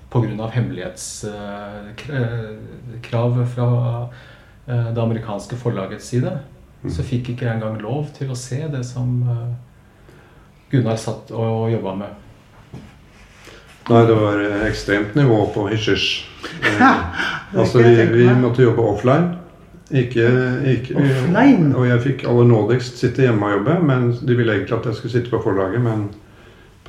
Pga. 0.10 0.50
hemmelighetskrav 0.54 3.46
fra 3.56 4.10
eh, 4.68 4.94
det 4.94 5.02
amerikanske 5.02 5.56
forlagets 5.56 6.08
side. 6.10 6.40
Så 6.90 7.04
fikk 7.04 7.30
ikke 7.30 7.46
jeg 7.46 7.56
engang 7.58 7.82
lov 7.82 8.08
til 8.16 8.32
å 8.32 8.36
se 8.40 8.68
det 8.72 8.86
som 8.88 9.22
eh, 9.22 9.50
Gunnar 10.72 10.96
satt 10.98 11.32
og 11.32 11.72
jobba 11.74 11.96
med. 12.02 12.10
Nei, 13.90 14.06
det 14.06 14.16
var 14.18 14.46
eh, 14.46 14.68
ekstremt 14.70 15.16
nivå 15.18 15.46
på 15.54 15.70
hysj-hysj. 15.74 16.10
Eh, 16.70 17.58
altså, 17.58 17.82
vi, 17.82 18.06
vi 18.14 18.26
måtte 18.38 18.62
jobbe 18.64 18.82
offline. 18.86 19.28
Ikke, 19.90 20.26
ikke 20.70 20.96
Offline? 21.02 21.72
Og 21.74 21.88
jeg 21.88 22.02
fikk 22.04 22.26
aller 22.30 22.50
nådigst 22.50 23.00
sitte 23.02 23.26
hjemme 23.26 23.48
og 23.48 23.56
jobbe. 23.58 23.78
Men 23.90 24.12
de 24.22 24.36
ville 24.38 24.54
egentlig 24.54 24.78
at 24.78 24.90
jeg 24.92 25.00
skulle 25.00 25.16
sitte 25.16 25.34
på 25.34 25.42
forlaget, 25.44 25.82
men 25.82 26.10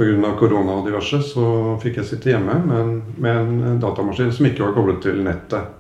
pga. 0.00 0.34
korona 0.38 0.78
og 0.78 0.86
diverse 0.88 1.22
så 1.32 1.46
fikk 1.82 2.00
jeg 2.00 2.08
sitte 2.08 2.32
hjemme 2.32 2.56
men, 2.64 2.94
med 3.20 3.40
en 3.40 3.80
datamaskin 3.82 4.32
som 4.32 4.46
ikke 4.48 4.64
var 4.64 4.76
koblet 4.76 5.02
til 5.04 5.20
nettet. 5.24 5.76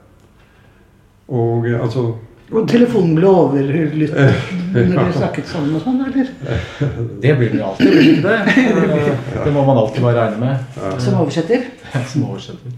Og 1.30 1.68
eh, 1.68 1.78
altså 1.80 2.10
Og 2.50 2.66
telefonen 2.68 3.14
ble 3.14 3.28
overlyttet 3.30 4.18
Eh, 4.70 4.86
når 4.86 4.92
ja. 4.94 5.02
dere 5.02 5.14
snakket 5.16 5.48
sammen 5.50 5.72
og 5.74 5.80
sånn, 5.82 5.96
eller? 6.06 6.28
Det 7.24 7.32
blir 7.40 7.56
det 7.56 7.62
alltid. 7.66 7.88
blir 7.90 8.20
det 8.22 8.34
det? 8.36 8.66
Eh, 9.40 9.48
må 9.50 9.64
man 9.66 9.80
alltid 9.80 10.04
bare 10.04 10.28
regne 10.28 10.38
med 10.44 11.00
Som 11.02 11.16
oversetter? 11.24 11.64
som 12.06 12.28
oversetter. 12.28 12.76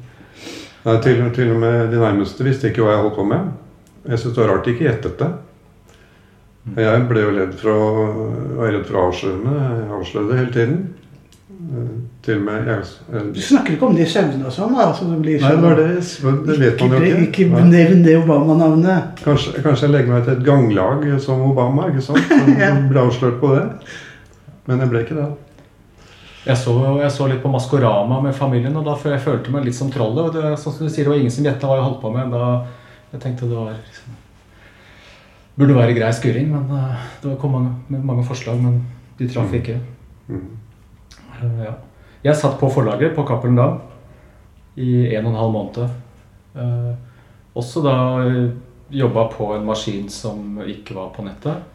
Nei, 0.87 0.95
til, 1.05 1.21
til 1.37 1.51
og 1.53 1.61
med 1.61 1.93
de 1.93 2.01
nærmeste 2.01 2.47
visste 2.47 2.71
ikke 2.71 2.87
hva 2.87 2.95
jeg 2.95 3.03
holdt 3.05 3.19
på 3.19 3.27
med. 3.29 3.51
Jeg 4.09 4.19
syns 4.19 4.35
det 4.35 4.43
var 4.43 4.51
rart 4.57 4.65
de 4.67 4.73
ikke 4.75 4.89
gjettet 4.89 5.19
det. 5.23 5.31
Og 6.73 6.79
Jeg 6.83 7.05
ble 7.11 7.23
jo 7.25 7.31
redd 7.37 7.55
for 7.59 7.71
å, 7.75 7.87
var 8.59 8.73
redd 8.75 8.85
for 8.89 8.99
å 8.99 9.07
avsløre. 9.11 9.55
Jeg 9.61 9.87
avslørte 9.99 10.29
det 10.33 10.41
hele 10.41 10.53
tiden. 10.57 10.83
Til 12.23 12.37
og 12.39 12.43
med 12.45 12.67
jeg, 12.69 13.23
Du 13.35 13.39
snakker 13.41 13.75
ikke 13.77 13.87
om 13.87 13.95
de 13.97 14.05
søvnene 14.07 14.47
og 14.47 14.53
sånn? 14.55 14.75
da, 14.77 14.89
det 14.93 15.19
blir 15.23 15.39
Nei, 15.41 15.51
sånn 15.53 15.63
det 15.63 15.69
var 15.69 15.79
det. 15.79 15.87
Det 16.49 16.57
vet 16.61 16.81
man 16.83 16.93
jo 16.93 17.13
Ikke, 17.23 17.47
ikke. 17.47 17.63
nevn 17.71 18.03
det 18.05 18.17
Obama-navnet. 18.19 19.23
Kanskje, 19.25 19.63
kanskje 19.63 19.87
jeg 19.89 19.95
legger 19.95 20.13
meg 20.13 20.27
til 20.27 20.35
et 20.37 20.45
ganglag 20.47 21.07
som 21.23 21.43
Obama, 21.49 21.87
ikke 21.91 22.05
sant? 22.05 22.27
Som 22.33 22.53
Ja. 22.59 22.73
ble 22.91 23.01
avslørt 23.07 23.39
på 23.43 23.55
det. 23.55 23.65
Men 24.67 24.83
jeg 24.85 24.91
ble 24.93 25.03
ikke 25.07 25.19
det. 25.19 25.29
Jeg 26.47 26.59
så, 26.59 26.75
jeg 26.99 27.11
så 27.15 27.27
litt 27.31 27.43
på 27.43 27.51
Maskorama 27.55 28.21
med 28.23 28.35
familien, 28.35 28.75
og 28.77 28.85
da 28.87 28.97
jeg 29.11 29.23
følte 29.23 29.51
meg 29.55 29.65
litt 29.65 29.79
som 29.79 29.91
trollet. 29.91 30.25
og 30.27 30.33
Det, 30.35 30.43
sånn 30.59 30.75
som 30.75 30.87
du 30.87 30.91
sier, 30.93 31.05
det 31.07 31.13
var 31.15 31.19
ingen 31.23 31.31
som 31.35 31.45
gjetta 31.47 31.71
hva 31.71 31.79
jeg 31.79 31.87
holdt 31.87 32.01
på 32.03 32.11
med. 32.15 32.31
Da, 32.35 32.65
jeg 33.13 33.21
tenkte 33.21 33.49
det 33.49 33.59
var 33.59 33.77
liksom, 33.77 34.19
Burde 35.53 35.75
være 35.77 35.93
grei 35.93 36.09
skuring, 36.17 36.49
men 36.49 36.71
uh, 36.73 37.01
det 37.21 37.37
kom 37.41 37.53
mange, 37.53 37.99
mange 38.01 38.23
forslag, 38.25 38.57
men 38.57 38.79
de 39.19 39.27
traff 39.29 39.53
ikke. 39.53 39.75
Mm. 40.33 40.47
Uh, 41.43 41.59
ja. 41.61 41.75
Jeg 42.25 42.39
satt 42.41 42.57
på 42.57 42.71
forlaget 42.73 43.13
på 43.13 43.27
Cappelen 43.29 43.59
Dam 43.61 43.83
i 44.81 45.11
en 45.13 45.27
og 45.27 45.35
en 45.35 45.41
halv 45.43 45.53
måned. 45.53 45.99
Uh, 46.57 46.95
også 47.53 47.83
da 47.85 47.97
uh, 48.25 48.49
jobba 48.93 49.27
på 49.33 49.51
en 49.57 49.69
maskin 49.69 50.09
som 50.09 50.63
ikke 50.65 50.97
var 50.97 51.13
på 51.13 51.25
nettet. 51.27 51.69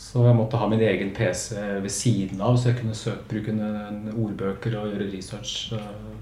Så 0.00 0.24
jeg 0.24 0.34
måtte 0.34 0.58
ha 0.58 0.66
min 0.70 0.80
egen 0.80 1.10
PC 1.14 1.52
ved 1.82 1.92
siden 1.92 2.40
av, 2.40 2.56
så 2.56 2.70
jeg 2.70 2.80
kunne 2.80 2.96
søke, 2.96 3.26
bruke 3.28 3.52
ordbøker 4.16 4.78
og 4.80 4.94
gjøre 4.94 5.10
research 5.12 5.74
eh, 5.76 6.14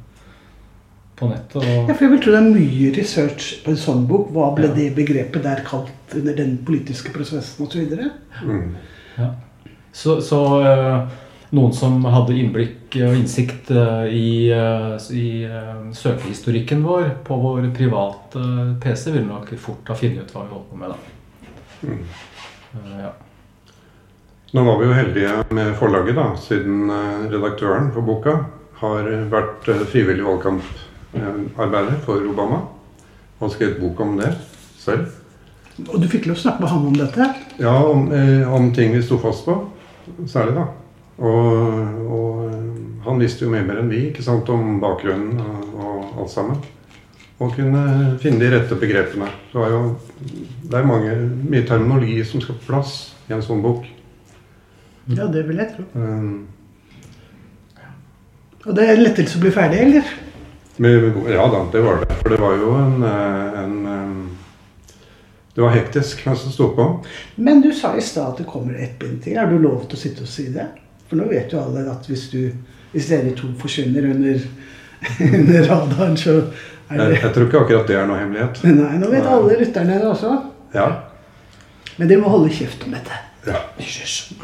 på 1.18 1.28
nettet. 1.30 1.64
Ja, 1.66 1.94
for 1.94 2.06
jeg 2.06 2.12
vil 2.14 2.22
tro 2.24 2.34
det 2.34 2.40
er 2.40 2.50
mye 2.54 2.90
research 2.96 3.48
på 3.64 3.72
en 3.74 3.80
sånn 3.80 4.06
bok. 4.08 4.30
Hva 4.34 4.52
ble 4.56 4.70
Ja. 4.70 4.74
det 4.76 4.90
begrepet 4.96 5.42
der 5.42 5.64
kalt 5.66 6.14
under 6.14 6.36
den 6.36 6.58
politiske 6.64 7.12
prosessen 7.14 7.66
osv.? 7.66 7.96
Mm. 8.44 8.76
ja. 9.18 9.32
Så, 9.92 10.20
så 10.22 10.40
eh, 10.62 11.08
noen 11.50 11.72
som 11.74 12.04
hadde 12.04 12.36
innblikk 12.36 12.96
og 13.02 13.16
innsikt 13.16 13.70
eh, 13.72 14.10
i, 14.14 14.28
eh, 14.52 14.96
i 15.16 15.28
eh, 15.48 15.86
søkehistorikken 15.96 16.84
vår 16.84 17.08
på 17.26 17.38
vår 17.40 17.70
private 17.76 18.42
PC, 18.82 19.10
ville 19.14 19.26
nok 19.26 19.54
fort 19.58 19.88
ha 19.88 19.96
funnet 19.98 20.28
ut 20.28 20.34
hva 20.36 20.44
vi 20.44 20.54
holdt 20.54 20.70
på 20.70 20.82
med. 20.82 20.92
da. 20.92 21.88
Mm. 21.88 22.04
Eh, 22.74 23.00
ja. 23.06 23.14
Nå 24.52 24.64
var 24.64 24.78
vi 24.80 24.86
jo 24.86 24.94
heldige 24.96 25.32
med 25.52 25.74
forlaget, 25.76 26.16
da, 26.16 26.30
siden 26.40 26.88
redaktøren 27.28 27.90
for 27.92 28.06
boka 28.06 28.38
har 28.80 29.08
vært 29.28 29.66
frivillig 29.90 30.24
frivillig 30.24 30.62
valgkamparbeider 31.12 32.00
for 32.04 32.26
Obama. 32.30 32.62
Og 33.38 33.52
skrevet 33.54 33.80
bok 33.80 34.00
om 34.00 34.16
det 34.18 34.32
selv. 34.78 35.06
Og 35.86 36.00
du 36.02 36.08
fikk 36.10 36.26
lov 36.26 36.38
å 36.38 36.42
snakke 36.42 36.64
med 36.64 36.72
ham 36.72 36.86
om 36.88 36.96
dette? 36.98 37.28
Ja, 37.62 37.76
om, 37.86 38.10
eh, 38.12 38.54
om 38.54 38.72
ting 38.74 38.92
vi 38.92 39.02
sto 39.02 39.18
fast 39.22 39.44
på, 39.46 39.54
særlig 40.26 40.56
da. 40.56 40.64
Og, 41.18 42.00
og 42.02 42.40
eh, 42.48 42.80
han 43.04 43.22
visste 43.22 43.46
jo 43.46 43.52
mye 43.52 43.66
mer 43.66 43.78
enn 43.78 43.92
vi, 43.92 44.08
ikke 44.08 44.26
sant, 44.26 44.50
om 44.50 44.80
bakgrunnen 44.82 45.38
og, 45.38 45.70
og 45.78 46.18
alt 46.24 46.34
sammen. 46.34 46.58
Og 47.38 47.54
kunne 47.54 48.18
finne 48.18 48.42
de 48.42 48.50
rette 48.50 48.74
begrepene. 48.74 49.30
Det, 49.52 49.60
var 49.60 49.70
jo, 49.70 49.82
det 50.66 50.74
er 50.80 50.90
mange, 50.90 51.14
mye 51.46 51.62
terminologi 51.66 52.18
som 52.26 52.42
skal 52.42 52.58
på 52.58 52.72
plass 52.72 52.96
i 53.28 53.36
en 53.36 53.44
sånn 53.44 53.62
bok. 53.62 53.86
Ja, 55.14 55.28
det 55.30 55.46
vil 55.46 55.62
jeg 55.62 55.76
tro. 55.76 55.86
Um, 55.94 56.48
Og 58.66 58.74
det 58.76 58.84
er 58.84 58.96
en 58.96 59.06
lettelse 59.06 59.38
å 59.38 59.44
bli 59.44 59.52
ferdig, 59.54 59.78
eller? 59.86 60.10
Med, 60.78 61.02
med, 61.02 61.32
ja 61.34 61.46
da, 61.46 61.66
det 61.72 61.80
var 61.80 61.96
det. 61.96 62.14
For 62.22 62.34
det 62.34 62.40
var 62.40 62.56
jo 62.56 62.72
en, 62.78 63.02
eh, 63.02 63.60
en 63.62 63.86
eh, 63.86 64.94
Det 65.54 65.62
var 65.64 65.74
hektisk 65.74 66.26
mens 66.26 66.44
det 66.44 66.52
sto 66.54 66.68
på. 66.74 66.84
Men 67.34 67.60
du 67.60 67.72
sa 67.74 67.96
i 67.96 68.02
stad 68.02 68.28
at 68.32 68.38
det 68.38 68.46
kommer 68.46 68.74
ett 68.74 68.98
bind 68.98 69.22
til. 69.22 69.38
Har 69.38 69.50
du 69.50 69.58
lov 69.58 69.88
til 69.88 69.98
å 69.98 70.00
sitte 70.00 70.22
og 70.22 70.30
si 70.30 70.46
det? 70.54 70.68
For 71.10 71.18
nå 71.18 71.26
vet 71.26 71.52
jo 71.52 71.58
alle 71.58 71.82
at 71.90 72.06
hvis, 72.06 72.28
du, 72.30 72.52
hvis 72.92 73.08
dere 73.10 73.32
to 73.34 73.50
forsvinner 73.58 74.06
under, 74.12 74.44
under 75.40 75.66
radaren, 75.66 76.16
så 76.16 76.36
er 76.88 77.02
Jeg, 77.02 77.08
det 77.10 77.18
jeg 77.22 77.32
tror 77.34 77.48
ikke 77.48 77.64
akkurat 77.64 77.90
det 77.90 77.98
er 77.98 78.06
noe 78.06 78.20
hemmelighet. 78.20 78.62
Nei, 78.68 78.94
nå 79.02 79.10
vet 79.10 79.26
alle 79.26 79.58
lytterne 79.58 79.98
det 79.98 80.08
også. 80.12 80.36
Ja. 80.76 80.86
Men 81.98 82.08
dere 82.08 82.22
må 82.22 82.30
holde 82.30 82.54
kjeft 82.54 82.86
om 82.86 82.94
dette. 82.94 83.18
ja. 83.48 83.64
Hysj. 83.82 84.36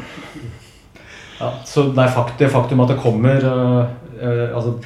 Ja, 1.39 1.53
så 1.65 1.83
det, 1.91 2.03
er 2.03 2.29
det 2.39 2.49
faktum 2.51 2.83
at 2.83 2.91
det 2.93 3.01
kommer 3.03 3.43
uh, 3.43 3.89
uh, 4.21 4.55
Altså, 4.55 4.77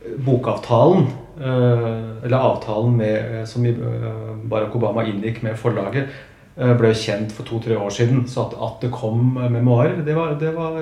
bokavtalen 0.00 1.06
eh, 1.40 2.24
Eller 2.24 2.36
avtalen 2.36 2.96
med, 2.96 3.40
eh, 3.40 3.44
som 3.44 3.66
eh, 3.66 4.34
Barack 4.50 4.76
Obama 4.76 5.04
inngikk 5.04 5.42
med 5.42 5.58
forlaget, 5.58 6.08
eh, 6.56 6.74
ble 6.76 6.92
kjent 6.94 7.32
for 7.32 7.48
to-tre 7.48 7.76
år 7.76 7.90
siden. 7.94 8.26
Så 8.28 8.46
at, 8.46 8.56
at 8.56 8.84
det 8.84 8.92
kom 8.94 9.34
memoarer, 9.36 10.02
det 10.06 10.16
var, 10.16 10.34
det 10.40 10.52
var 10.56 10.80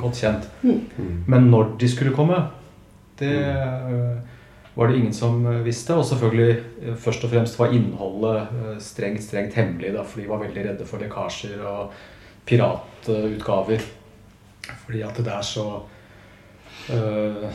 godt 0.00 0.22
kjent. 0.22 0.48
Mm. 0.62 1.24
Men 1.26 1.50
når 1.50 1.76
de 1.80 1.88
skulle 1.90 2.14
komme, 2.16 2.42
det 3.20 3.36
eh, 3.36 4.18
var 4.74 4.88
det 4.88 4.98
ingen 4.98 5.14
som 5.14 5.44
visste. 5.64 5.94
Og 5.94 6.06
selvfølgelig 6.08 6.96
først 7.02 7.26
og 7.26 7.34
fremst 7.34 7.58
var 7.58 7.74
innholdet 7.74 8.80
strengt, 8.82 9.22
strengt 9.26 9.58
hemmelig, 9.58 9.94
da, 9.94 10.06
for 10.06 10.22
de 10.22 10.30
var 10.30 10.42
veldig 10.42 10.66
redde 10.70 10.88
for 10.88 11.02
lekkasjer 11.02 11.62
og 11.66 11.94
piratutgaver. 12.48 13.86
Fordi 14.86 15.02
at 15.06 15.18
det 15.18 15.32
er 15.34 15.46
så 15.46 15.66
eh, 16.94 17.48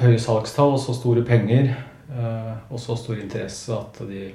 høye 0.00 0.18
salgstall 0.20 0.74
og 0.76 0.80
så 0.82 0.94
store 0.94 1.22
penger 1.24 1.70
eh, 1.72 2.54
og 2.70 2.80
så 2.80 2.96
stor 3.00 3.16
interesse 3.20 3.72
at 3.76 4.00
de 4.08 4.30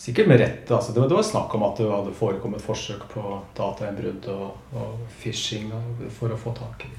Sikkert 0.00 0.28
med 0.30 0.38
rette. 0.40 0.72
altså 0.74 0.92
det, 0.94 1.00
var- 1.02 1.08
det 1.10 1.16
var 1.16 1.22
snakk 1.28 1.54
om 1.54 1.62
at 1.66 1.76
det 1.76 1.90
hadde 1.90 2.12
forekommet 2.16 2.62
forsøk 2.64 3.02
på 3.12 3.20
datainnbrudd 3.58 4.28
og, 4.32 4.54
og 4.72 4.98
phishing 5.20 5.66
og- 5.76 6.06
for 6.16 6.32
å 6.32 6.38
få 6.40 6.54
tak 6.56 6.86
i 6.86 6.92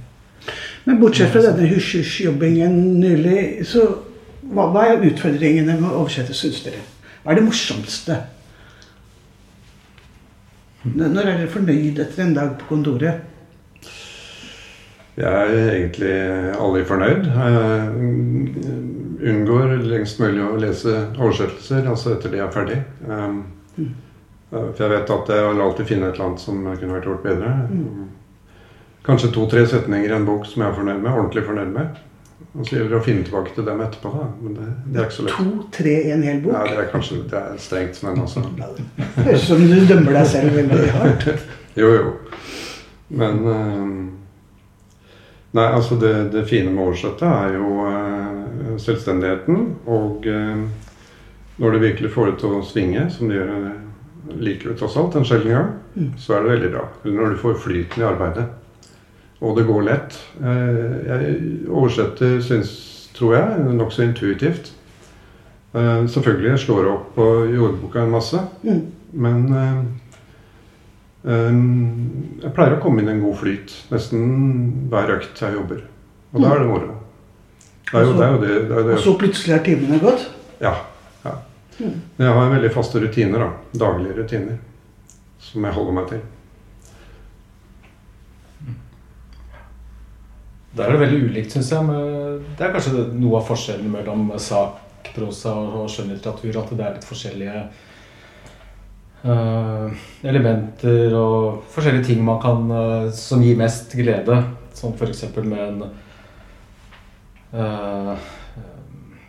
Men 0.85 0.99
bortsett 1.01 1.31
fra 1.33 1.41
denne 1.41 1.65
hysj-hysj-jobbingen 1.71 2.75
nylig, 2.99 3.65
så 3.65 3.87
Hva, 4.43 4.67
er 4.85 5.01
utfordringene 5.07 5.79
med 5.79 5.89
å 5.89 6.01
oversette, 6.03 6.33
syns 6.33 6.61
dere? 6.65 6.81
Hva 7.23 7.31
er 7.31 7.35
det 7.39 7.43
morsomste? 7.45 8.15
Når 10.83 11.19
er 11.21 11.37
dere 11.37 11.49
fornøyd 11.53 11.99
etter 12.01 12.23
en 12.23 12.33
dag 12.37 12.55
på 12.59 12.69
kontoret? 12.75 13.21
Jeg 15.19 15.27
er 15.27 15.73
egentlig 15.73 16.13
aldri 16.55 16.83
fornøyd. 16.87 17.25
Jeg 17.35 19.31
unngår 19.31 19.73
lengst 19.83 20.21
mulig 20.21 20.43
å 20.45 20.59
lese 20.61 20.93
oversettelser, 21.17 21.89
altså 21.91 22.15
etter 22.15 22.31
de 22.31 22.39
er 22.41 22.53
ferdig. 22.53 22.79
Um, 23.07 23.41
For 24.51 24.79
jeg 24.83 24.91
vet 24.91 25.11
at 25.15 25.29
jeg 25.31 25.49
vil 25.49 25.61
alltid 25.65 25.87
finne 25.87 26.07
et 26.09 26.15
eller 26.15 26.29
annet 26.29 26.43
som 26.43 26.63
kunne 26.63 26.95
vært 26.95 27.09
gjort 27.09 27.27
bedre. 27.27 27.51
Kanskje 29.05 29.31
to-tre 29.33 29.65
setninger 29.67 30.11
i 30.11 30.15
en 30.15 30.25
bok 30.27 30.47
som 30.47 30.63
jeg 30.63 30.71
er 30.71 30.79
fornøyd 30.79 31.03
med, 31.03 31.11
ordentlig 31.11 31.43
fornøyd 31.47 31.71
med. 31.75 32.01
Og 32.51 32.65
så 32.67 32.75
gjelder 32.75 32.91
det 32.91 32.97
å 32.97 33.05
finne 33.05 33.23
tilbake 33.23 33.53
til 33.55 33.65
dem 33.67 33.79
etterpå, 33.85 34.09
da. 34.11 34.25
Men 34.41 34.55
det, 34.57 34.65
det 34.91 34.99
er 34.99 35.05
ikke 35.07 35.15
så 35.15 35.25
lett. 35.27 35.37
To-tre 35.39 35.93
i 36.01 36.11
en 36.11 36.23
hel 36.27 36.41
bok? 36.43 36.55
Ja, 36.55 36.63
det 36.67 36.81
er 36.81 36.89
kanskje 36.91 37.19
det 37.31 37.39
er 37.39 37.59
strengt, 37.63 37.99
men 38.03 38.19
altså 38.25 38.43
Høres 39.21 39.45
ut 39.45 39.47
som 39.47 39.61
du 39.69 39.77
dømmer 39.87 40.17
deg 40.19 40.31
selv 40.33 40.57
veldig 40.59 40.89
hardt. 40.97 41.29
Jo, 41.79 41.87
jo. 41.95 42.09
Men 43.15 43.37
eh, 43.47 43.91
Nei, 45.51 45.65
altså 45.75 45.97
det, 45.99 46.13
det 46.31 46.45
fine 46.47 46.71
med 46.71 46.79
å 46.85 46.89
oversette 46.91 47.27
er 47.27 47.57
jo 47.57 47.71
eh, 47.89 48.77
selvstendigheten. 48.79 49.65
Og 49.91 50.27
eh, 50.31 50.61
når 51.59 51.75
det 51.75 51.81
virkelig 51.83 52.11
får 52.13 52.29
det 52.31 52.37
til 52.43 52.55
å 52.55 52.63
svinge, 52.65 53.03
som 53.11 53.27
det 53.27 53.35
gjør 53.41 53.51
eh, 53.57 53.81
likevel 54.39 54.77
tross 54.79 54.95
alt 55.01 55.17
en 55.19 55.27
sjelden 55.27 55.51
gang, 55.57 55.71
så 56.21 56.37
er 56.37 56.45
det 56.45 56.53
veldig 56.53 56.69
bra. 56.77 56.85
Eller 57.03 57.17
når 57.19 57.33
du 57.35 57.41
får 57.43 57.59
flyten 57.65 57.99
i 58.03 58.07
arbeidet. 58.07 58.47
Og 59.41 59.57
det 59.57 59.65
går 59.67 59.83
lett. 59.89 60.15
Eh, 60.39 60.93
jeg 61.09 61.35
oversetter, 61.67 62.37
syns, 62.45 62.71
tror 63.17 63.35
jeg, 63.35 63.65
nokså 63.75 64.05
intuitivt. 64.07 64.71
Eh, 65.75 66.05
selvfølgelig 66.13 66.53
jeg 66.53 66.63
slår 66.63 66.87
opp 66.93 67.11
på 67.17 67.27
jordboka 67.51 68.05
en 68.05 68.15
masse, 68.15 68.39
Mm. 68.63 68.81
men 69.13 69.37
eh, 69.51 69.83
jeg 71.21 72.51
pleier 72.55 72.77
å 72.77 72.81
komme 72.81 73.03
inn 73.03 73.11
i 73.11 73.13
en 73.13 73.21
god 73.21 73.37
flyt 73.43 73.73
nesten 73.91 74.21
hver 74.89 75.11
økt 75.19 75.41
jeg 75.43 75.53
jobber. 75.53 75.83
Og 76.31 76.41
da 76.41 76.55
er 76.55 76.63
det 76.63 76.69
moro. 76.71 76.95
Det 77.91 77.99
er 77.99 78.07
jo 78.07 78.13
det. 78.15 78.25
Er 78.25 78.31
jo 78.31 78.41
det, 78.41 78.51
det, 78.69 78.75
er 78.79 78.89
jo 78.89 78.97
Og 78.97 79.03
så 79.05 79.13
plutselig 79.19 79.55
er 79.57 79.63
timene 79.65 79.99
gått? 80.01 80.27
Ja, 80.63 80.73
ja. 81.25 81.33
Men 81.77 82.25
jeg 82.25 82.35
har 82.37 82.53
veldig 82.55 82.71
faste 82.73 83.01
rutiner. 83.03 83.43
da. 83.43 83.79
Daglige 83.85 84.17
rutiner. 84.21 84.61
Som 85.41 85.65
jeg 85.67 85.75
holder 85.75 85.97
meg 85.97 86.07
til. 86.09 86.21
Der 90.71 90.87
er 90.87 90.95
det 90.95 91.01
veldig 91.01 91.23
ulikt, 91.27 91.51
syns 91.51 91.71
jeg. 91.73 91.83
Men 91.85 92.43
det 92.57 92.65
er 92.65 92.73
kanskje 92.73 93.05
noe 93.19 93.41
av 93.41 93.47
forskjellen 93.49 93.91
mellom 93.91 94.31
sakprosa 94.39 95.53
og 95.53 95.89
skjønnlitteratur. 95.91 96.61
At 96.63 96.71
det 96.71 96.85
er 96.85 96.95
litt 96.95 97.09
forskjellige 97.09 97.65
elementer 99.21 101.13
og 101.13 101.65
forskjellige 101.69 102.07
ting 102.09 102.23
man 102.25 102.39
kan 102.41 102.71
eh, 102.73 103.09
som 103.13 103.43
gir 103.43 103.59
mest 103.59 103.93
glede. 103.93 104.39
Som 104.73 104.95
f.eks. 104.95 105.25
med 105.43 105.59
en 105.59 105.81
uh, 107.53 108.13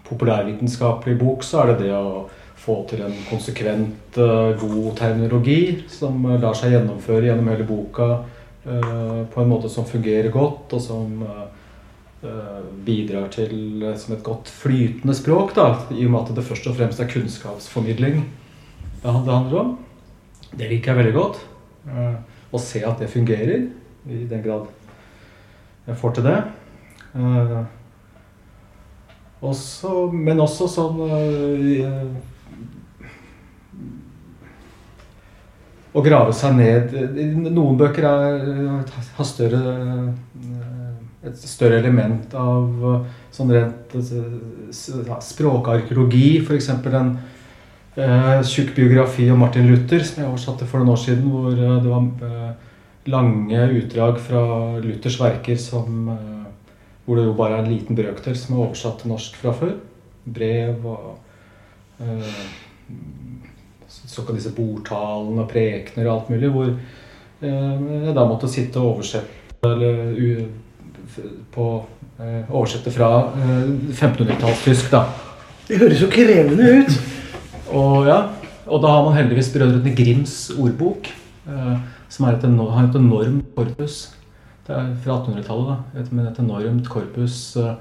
populærvitenskapelig 0.07 1.17
bok, 1.19 1.43
så 1.45 1.65
er 1.65 1.73
det 1.73 1.89
det 1.89 1.97
å 1.97 2.29
få 2.63 2.77
til 2.89 3.03
en 3.05 3.17
konsekvent, 3.27 4.17
uh, 4.23 4.55
god 4.61 4.93
terminologi 5.01 5.83
som 5.91 6.23
eh, 6.31 6.39
lar 6.41 6.55
seg 6.57 6.77
gjennomføre 6.77 7.27
gjennom 7.27 7.51
hele 7.51 7.67
boka 7.67 8.09
uh, 8.23 9.25
på 9.35 9.43
en 9.43 9.51
måte 9.51 9.69
som 9.73 9.89
fungerer 9.89 10.31
godt, 10.33 10.77
og 10.77 10.83
som 10.83 11.25
eh, 11.27 11.43
eh, 12.23 12.61
bidrar 12.87 13.29
til 13.35 13.83
eh, 13.83 13.97
som 13.99 14.15
et 14.15 14.23
godt 14.25 14.51
flytende 14.63 15.17
språk, 15.19 15.57
da, 15.59 15.67
i 15.91 16.07
og 16.07 16.15
med 16.15 16.23
at 16.23 16.37
det 16.39 16.47
først 16.47 16.71
og 16.71 16.79
fremst 16.79 17.03
er 17.03 17.11
kunnskapsformidling 17.11 18.23
det 19.03 19.35
handler 19.35 19.61
om. 19.61 19.73
Det 20.53 20.69
liker 20.71 20.93
jeg 20.93 21.01
veldig 21.01 21.15
godt. 21.17 21.39
eh, 21.89 22.17
Å 22.53 22.59
se 22.61 22.83
at 22.85 23.01
det 23.01 23.11
fungerer, 23.11 23.69
i 24.07 24.25
den 24.29 24.43
grad 24.45 24.67
jeg 25.87 25.97
får 25.99 26.15
til 26.15 26.27
det. 26.29 26.37
Eh, 27.17 27.63
også, 29.43 30.13
men 30.15 30.41
også 30.41 30.69
sånn 30.71 31.01
øh, 31.03 32.13
Å 35.93 36.01
grave 36.07 36.33
seg 36.33 36.55
ned 36.57 36.95
Noen 37.51 37.77
bøker 37.77 38.07
er, 38.07 38.47
har 39.19 39.27
større 39.29 39.59
et 41.23 41.37
større 41.39 41.79
element 41.79 42.33
av 42.35 42.65
sånn 43.35 43.53
rent 43.55 43.93
språkarkeologi. 44.73 46.41
F.eks. 46.43 46.69
en 46.73 47.13
uh, 47.97 48.43
tjukk 48.47 48.75
biografi 48.77 49.31
om 49.31 49.43
Martin 49.43 49.69
Luther 49.71 50.05
som 50.07 50.23
jeg 50.23 50.31
oversatte 50.31 50.69
for 50.69 50.83
noen 50.83 50.95
år 50.95 51.03
siden. 51.03 51.29
Hvor 51.31 51.51
øh, 51.53 51.83
det 51.83 51.91
var 51.91 52.29
øh, 52.29 52.51
lange 53.13 53.65
utdrag 53.79 54.21
fra 54.21 54.45
Luthers 54.81 55.21
verker 55.21 55.57
som 55.57 56.09
øh, 56.09 56.43
hvor 57.05 57.19
det 57.19 57.25
jo 57.27 57.33
bare 57.33 57.59
er 57.59 57.65
en 57.65 57.73
liten 57.73 57.97
brøkdel 57.99 58.37
som 58.39 58.55
er 58.55 58.65
oversatt 58.67 59.03
til 59.03 59.11
norsk 59.11 59.37
fra 59.37 59.53
før. 59.59 59.73
Brev 60.35 60.87
og 60.87 61.19
eh, 62.01 62.43
såkalt 64.07 64.39
disse 64.39 64.55
bordtalene 64.55 65.43
og 65.43 65.51
prekener 65.51 66.07
og 66.09 66.15
alt 66.15 66.31
mulig. 66.31 66.51
Hvor 66.55 66.69
eh, 66.71 67.89
jeg 68.07 68.15
da 68.15 68.27
måtte 68.29 68.51
sitte 68.51 68.81
og 68.81 68.97
oversette 68.97 69.41
eller, 69.67 70.15
u, 70.19 70.47
på, 71.55 71.67
eh, 72.19 72.51
oversette 72.51 72.91
fra 72.91 73.11
eh, 73.39 73.67
1500-tallstysk, 73.91 74.91
da. 74.95 75.05
Det 75.69 75.79
høres 75.79 76.03
jo 76.03 76.11
krevende 76.11 76.79
ut. 76.79 76.97
Og, 77.73 78.05
ja, 78.07 78.19
og 78.69 78.83
da 78.85 78.89
har 78.93 79.03
man 79.07 79.17
heldigvis 79.17 79.49
Brødrene 79.55 79.95
Grims 79.97 80.51
ordbok, 80.61 81.09
eh, 81.49 81.77
som 82.13 82.27
er 82.29 82.33
et, 82.37 82.45
enormt, 82.45 82.75
har 82.77 82.85
et 82.89 82.97
enormt 83.01 83.47
korpus. 83.57 83.97
Det 84.67 84.73
er 84.77 84.87
fra 85.03 85.13
1800-tallet, 85.19 85.67
da. 85.73 85.77
Et, 86.01 86.09
men 86.13 86.29
et 86.29 86.41
enormt 86.43 86.87
korpus 86.93 87.37
eh, 87.61 87.75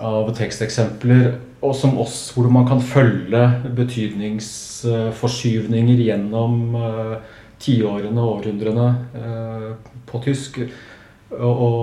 av 0.00 0.34
teksteksempler, 0.36 1.24
og 1.62 1.74
som 1.76 1.98
oss, 2.00 2.32
hvor 2.34 2.48
man 2.52 2.66
kan 2.68 2.80
følge 2.80 3.62
betydningsforskyvninger 3.76 5.96
gjennom 6.06 6.74
eh, 6.80 7.16
tiårene 7.60 8.20
og 8.20 8.28
århundrene 8.38 8.88
eh, 9.20 9.70
på 10.08 10.18
tysk. 10.24 10.58
Og, 11.36 11.54
og 11.66 11.76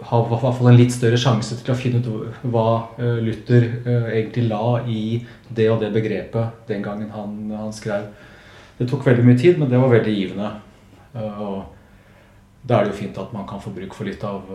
har 0.00 0.24
i 0.24 0.28
hvert 0.30 0.58
fall 0.58 0.70
en 0.70 0.78
litt 0.78 0.92
større 0.94 1.18
sjanse 1.18 1.56
til 1.58 1.74
å 1.74 1.78
finne 1.78 1.98
ut 1.98 2.44
hva 2.46 2.66
eh, 3.00 3.18
Luther 3.24 3.64
eh, 3.82 4.06
egentlig 4.20 4.44
la 4.46 4.78
i 4.86 5.00
det 5.48 5.66
og 5.72 5.82
det 5.82 5.90
begrepet 5.94 6.68
den 6.68 6.84
gangen 6.84 7.10
han, 7.10 7.34
han 7.50 7.74
skrev. 7.74 8.06
Det 8.78 8.86
tok 8.86 9.02
veldig 9.08 9.26
mye 9.26 9.40
tid, 9.40 9.58
men 9.58 9.70
det 9.72 9.80
var 9.82 9.90
veldig 9.96 10.14
givende. 10.14 10.52
Eh, 11.14 11.42
Og 11.42 11.58
da 12.68 12.78
er 12.78 12.86
det 12.86 12.92
jo 12.94 13.00
fint 13.00 13.18
at 13.18 13.34
man 13.34 13.46
kan 13.48 13.62
få 13.62 13.72
bruk 13.74 13.94
for 13.96 14.06
litt 14.06 14.22
av 14.26 14.46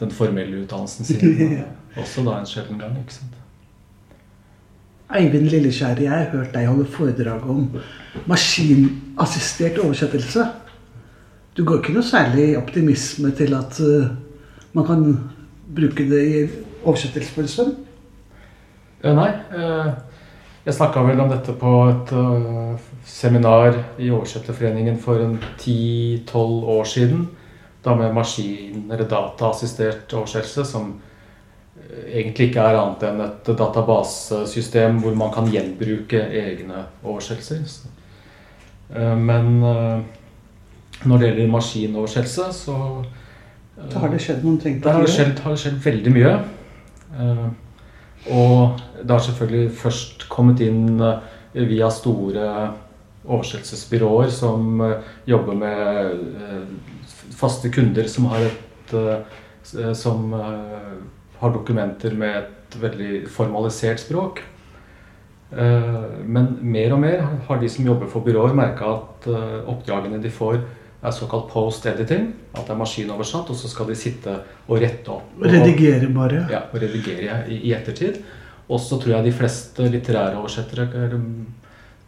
den 0.00 0.10
formelle 0.14 0.62
utdannelsen 0.64 1.04
sin. 1.04 1.58
Også 2.00 2.22
da 2.26 2.38
en 2.38 2.46
sjelden 2.48 2.78
gang. 2.80 2.94
ikke 2.98 3.18
sant? 3.18 3.34
Eivind 5.18 5.50
Lilleskjær, 5.52 6.00
jeg 6.00 6.10
har 6.12 6.30
hørt 6.32 6.54
deg 6.54 6.68
holde 6.68 6.86
foredrag 6.92 7.44
om 7.48 7.66
maskinassistert 8.28 9.78
oversettelse. 9.82 10.46
Du 11.56 11.64
går 11.66 11.82
ikke 11.82 11.94
noe 11.96 12.06
særlig 12.06 12.54
optimisme 12.58 13.30
til 13.36 13.54
at 13.58 13.78
man 14.78 14.86
kan 14.86 15.30
bruke 15.74 16.06
det 16.08 16.22
i 16.24 16.42
oversettelse 16.84 17.34
på 17.34 17.42
en 17.44 17.48
stund? 17.48 17.76
Eh, 19.02 19.14
Nei. 19.14 19.30
eh, 19.54 19.92
Jeg 20.66 20.74
snakka 20.74 21.00
vel 21.06 21.20
om 21.20 21.30
dette 21.30 21.52
på 21.56 21.70
et 21.88 22.10
eh, 22.12 22.80
seminar 23.08 23.76
i 23.98 24.10
Oversetterforeningen 24.10 24.98
for 25.00 25.22
en 25.24 25.38
10-12 25.58 26.64
år 26.74 26.84
siden. 26.84 27.28
Da 27.84 27.94
med 27.94 28.12
maskin- 28.14 28.90
eller 28.92 29.08
dataassistert 29.08 30.12
oversettelse, 30.12 30.64
som 30.64 31.00
egentlig 32.12 32.50
ikke 32.50 32.60
er 32.60 32.76
annet 32.76 33.02
enn 33.06 33.20
et 33.24 33.48
databasesystem 33.56 34.98
hvor 35.00 35.14
man 35.16 35.32
kan 35.32 35.46
gjenbruke 35.48 36.20
egne 36.20 36.82
oversettelser. 37.04 37.88
Men 39.16 39.60
når 39.62 41.18
det 41.18 41.28
gjelder 41.30 41.52
maskinoversettelse, 41.52 42.52
så 42.52 43.04
Da 43.78 44.02
har 44.02 44.10
det 44.12 44.20
skjedd 44.22 44.44
noen 44.44 44.58
ting. 44.60 44.78
Da 44.82 44.96
har 44.96 45.06
det 45.06 45.12
skjedd, 45.12 45.38
har 45.44 45.54
det 45.54 45.62
skjedd 45.62 45.78
veldig 45.84 46.12
mye. 46.14 46.34
Eh, 47.18 47.46
og 48.34 48.80
det 48.98 49.14
har 49.14 49.24
selvfølgelig 49.24 49.72
først 49.78 50.26
kommet 50.32 50.62
inn 50.64 51.00
eh, 51.00 51.62
via 51.68 51.88
store 51.94 52.48
oversettelsesbyråer 53.28 54.32
som 54.34 54.82
eh, 54.84 55.08
jobber 55.30 55.58
med 55.58 56.74
faste 57.38 57.70
kunder 57.72 58.08
som 58.10 58.30
har 58.32 58.48
et 58.48 58.64
Som 59.94 60.32
har 60.32 61.50
dokumenter 61.52 62.14
med 62.16 62.36
et 62.38 62.76
veldig 62.80 63.28
formalisert 63.28 64.00
språk. 64.00 64.40
Men 66.24 66.46
mer 66.62 66.94
og 66.94 67.00
mer 67.02 67.20
har 67.48 67.60
de 67.60 67.68
som 67.68 67.84
jobber 67.84 68.08
for 68.08 68.24
byråer, 68.24 68.54
merka 68.56 68.94
at 68.94 69.28
oppdragene 69.68 70.22
de 70.22 70.30
får, 70.32 70.56
er 71.02 71.14
såkalt 71.14 71.46
post-editing. 71.52 72.32
At 72.54 72.66
det 72.66 72.74
er 72.74 72.80
maskinoversatt, 72.80 73.50
og 73.52 73.58
så 73.58 73.70
skal 73.70 73.90
de 73.90 73.96
sitte 73.98 74.34
og 74.66 74.82
rette 74.82 75.12
opp. 75.14 75.30
Og, 75.38 75.46
Redigere 75.46 76.10
bare. 76.14 76.46
ja, 76.50 76.64
og 76.72 76.82
redigere 76.82 77.44
i, 77.48 77.62
i 77.70 77.74
ettertid. 77.76 78.20
Og 78.68 78.80
så 78.84 78.98
tror 79.00 79.16
jeg 79.16 79.28
de 79.28 79.36
fleste 79.36 79.86
litterære 79.88 80.36
oversettere 80.36 80.88
eh, 80.98 81.14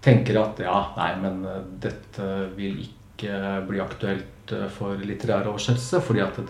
tenker 0.04 0.40
at 0.42 0.60
ja, 0.64 0.80
nei, 0.98 1.12
men 1.22 1.40
eh, 1.48 1.62
dette 1.86 2.26
vil 2.56 2.82
ikke 2.84 3.62
bli 3.68 3.80
aktuelt 3.80 4.52
eh, 4.56 4.66
for 4.74 5.00
litterær 5.00 5.48
oversettelse. 5.48 6.02
fordi 6.04 6.26
at 6.26 6.42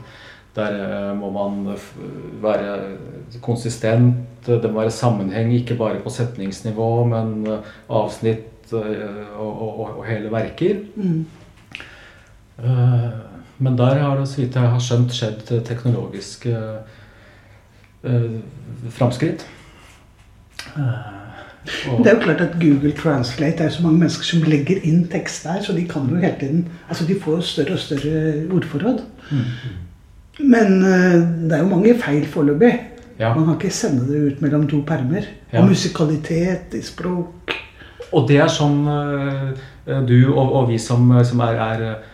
der 0.50 1.14
må 1.14 1.28
man 1.30 1.76
være 2.42 2.96
konsistent, 3.40 4.16
det 4.42 4.66
må 4.66 4.80
være 4.80 4.90
sammenheng 4.90 5.52
ikke 5.54 5.76
bare 5.78 6.00
på 6.02 6.10
setningsnivå, 6.10 7.04
men 7.06 7.44
avsnitt 7.86 8.72
og, 8.74 8.88
og, 9.38 9.78
og 10.00 10.00
hele 10.08 10.32
verker. 10.34 10.80
Mm. 10.96 11.22
Eh, 12.64 13.10
Men 13.62 13.76
der 13.76 13.94
har 14.00 14.16
det, 14.16 14.28
så 14.28 14.40
vidt 14.40 14.54
jeg 14.56 14.62
har 14.72 14.80
skjønt, 14.80 15.12
skjedd 15.12 15.64
teknologiske 15.68 16.52
uh, 18.04 18.38
framskritt. 18.90 19.42
Eh, 20.76 20.82
og- 21.90 21.98
Det 22.04 22.06
er 22.06 22.14
jo 22.16 22.22
klart 22.22 22.40
at 22.40 22.54
Google 22.60 22.92
Translate 22.92 23.50
det 23.52 23.60
er 23.60 23.64
jo 23.64 23.70
så 23.76 23.82
mange 23.82 23.98
mennesker 23.98 24.24
som 24.24 24.42
legger 24.42 24.80
inn 24.82 25.02
tekst 25.12 25.44
der, 25.44 25.60
så 25.62 25.72
de 25.76 25.84
kan 25.88 26.08
jo 26.08 26.16
hele 26.16 26.34
tiden 26.40 26.68
Altså, 26.88 27.04
de 27.06 27.20
får 27.20 27.40
større 27.40 27.72
og 27.72 27.78
større 27.78 28.48
ordforråd. 28.50 29.02
Men 30.40 30.82
eh, 30.84 31.20
det 31.48 31.52
er 31.52 31.58
jo 31.62 31.68
mange 31.68 31.98
feil 32.00 32.24
foreløpig. 32.26 32.80
Ja. 33.18 33.34
Man 33.34 33.44
kan 33.44 33.54
ikke 33.60 33.74
sende 33.76 34.06
det 34.08 34.32
ut 34.32 34.40
mellom 34.42 34.68
to 34.68 34.80
permer. 34.86 35.26
Ja. 35.52 35.60
Og 35.60 35.68
musikalitet 35.68 36.74
i 36.74 36.80
språk. 36.82 37.52
Og 38.12 38.28
det 38.28 38.38
er 38.40 38.48
sånn 38.48 38.88
eh, 38.88 40.00
du 40.08 40.32
og, 40.32 40.52
og 40.62 40.68
vi 40.70 40.78
som, 40.78 41.12
som 41.24 41.40
er, 41.44 41.60
er 41.60 41.84
eh, 41.90 42.06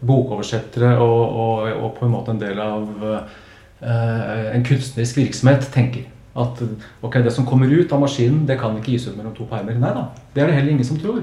bokoversettere 0.00 0.94
og, 0.98 1.20
og, 1.42 1.68
og 1.84 1.92
på 1.98 2.06
en 2.06 2.14
måte 2.14 2.34
en 2.34 2.40
del 2.40 2.60
av 2.62 2.86
eh, 3.10 4.54
en 4.54 4.64
kunstnerisk 4.66 5.20
virksomhet 5.20 5.68
tenker. 5.74 6.08
At 6.38 6.62
ok, 7.02 7.18
det 7.24 7.32
som 7.34 7.46
kommer 7.46 7.70
ut 7.70 7.92
av 7.92 8.00
maskinen, 8.04 8.44
det 8.46 8.60
kan 8.60 8.76
ikke 8.78 8.94
gis 8.94 9.08
ut 9.08 9.16
mellom 9.16 9.34
to 9.36 9.48
permer. 9.50 9.78
Nei 9.80 9.92
da, 9.96 10.06
det 10.34 10.42
er 10.42 10.50
det 10.50 10.58
heller 10.60 10.76
ingen 10.76 10.88
som 10.88 11.00
tror. 11.00 11.22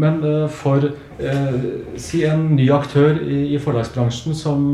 Men 0.00 0.22
eh, 0.24 0.48
for 0.48 0.84
eh, 0.86 1.68
si 2.00 2.22
en 2.28 2.50
ny 2.56 2.68
aktør 2.72 3.20
i, 3.22 3.44
i 3.56 3.60
forlagsbransjen 3.60 4.36
som 4.36 4.68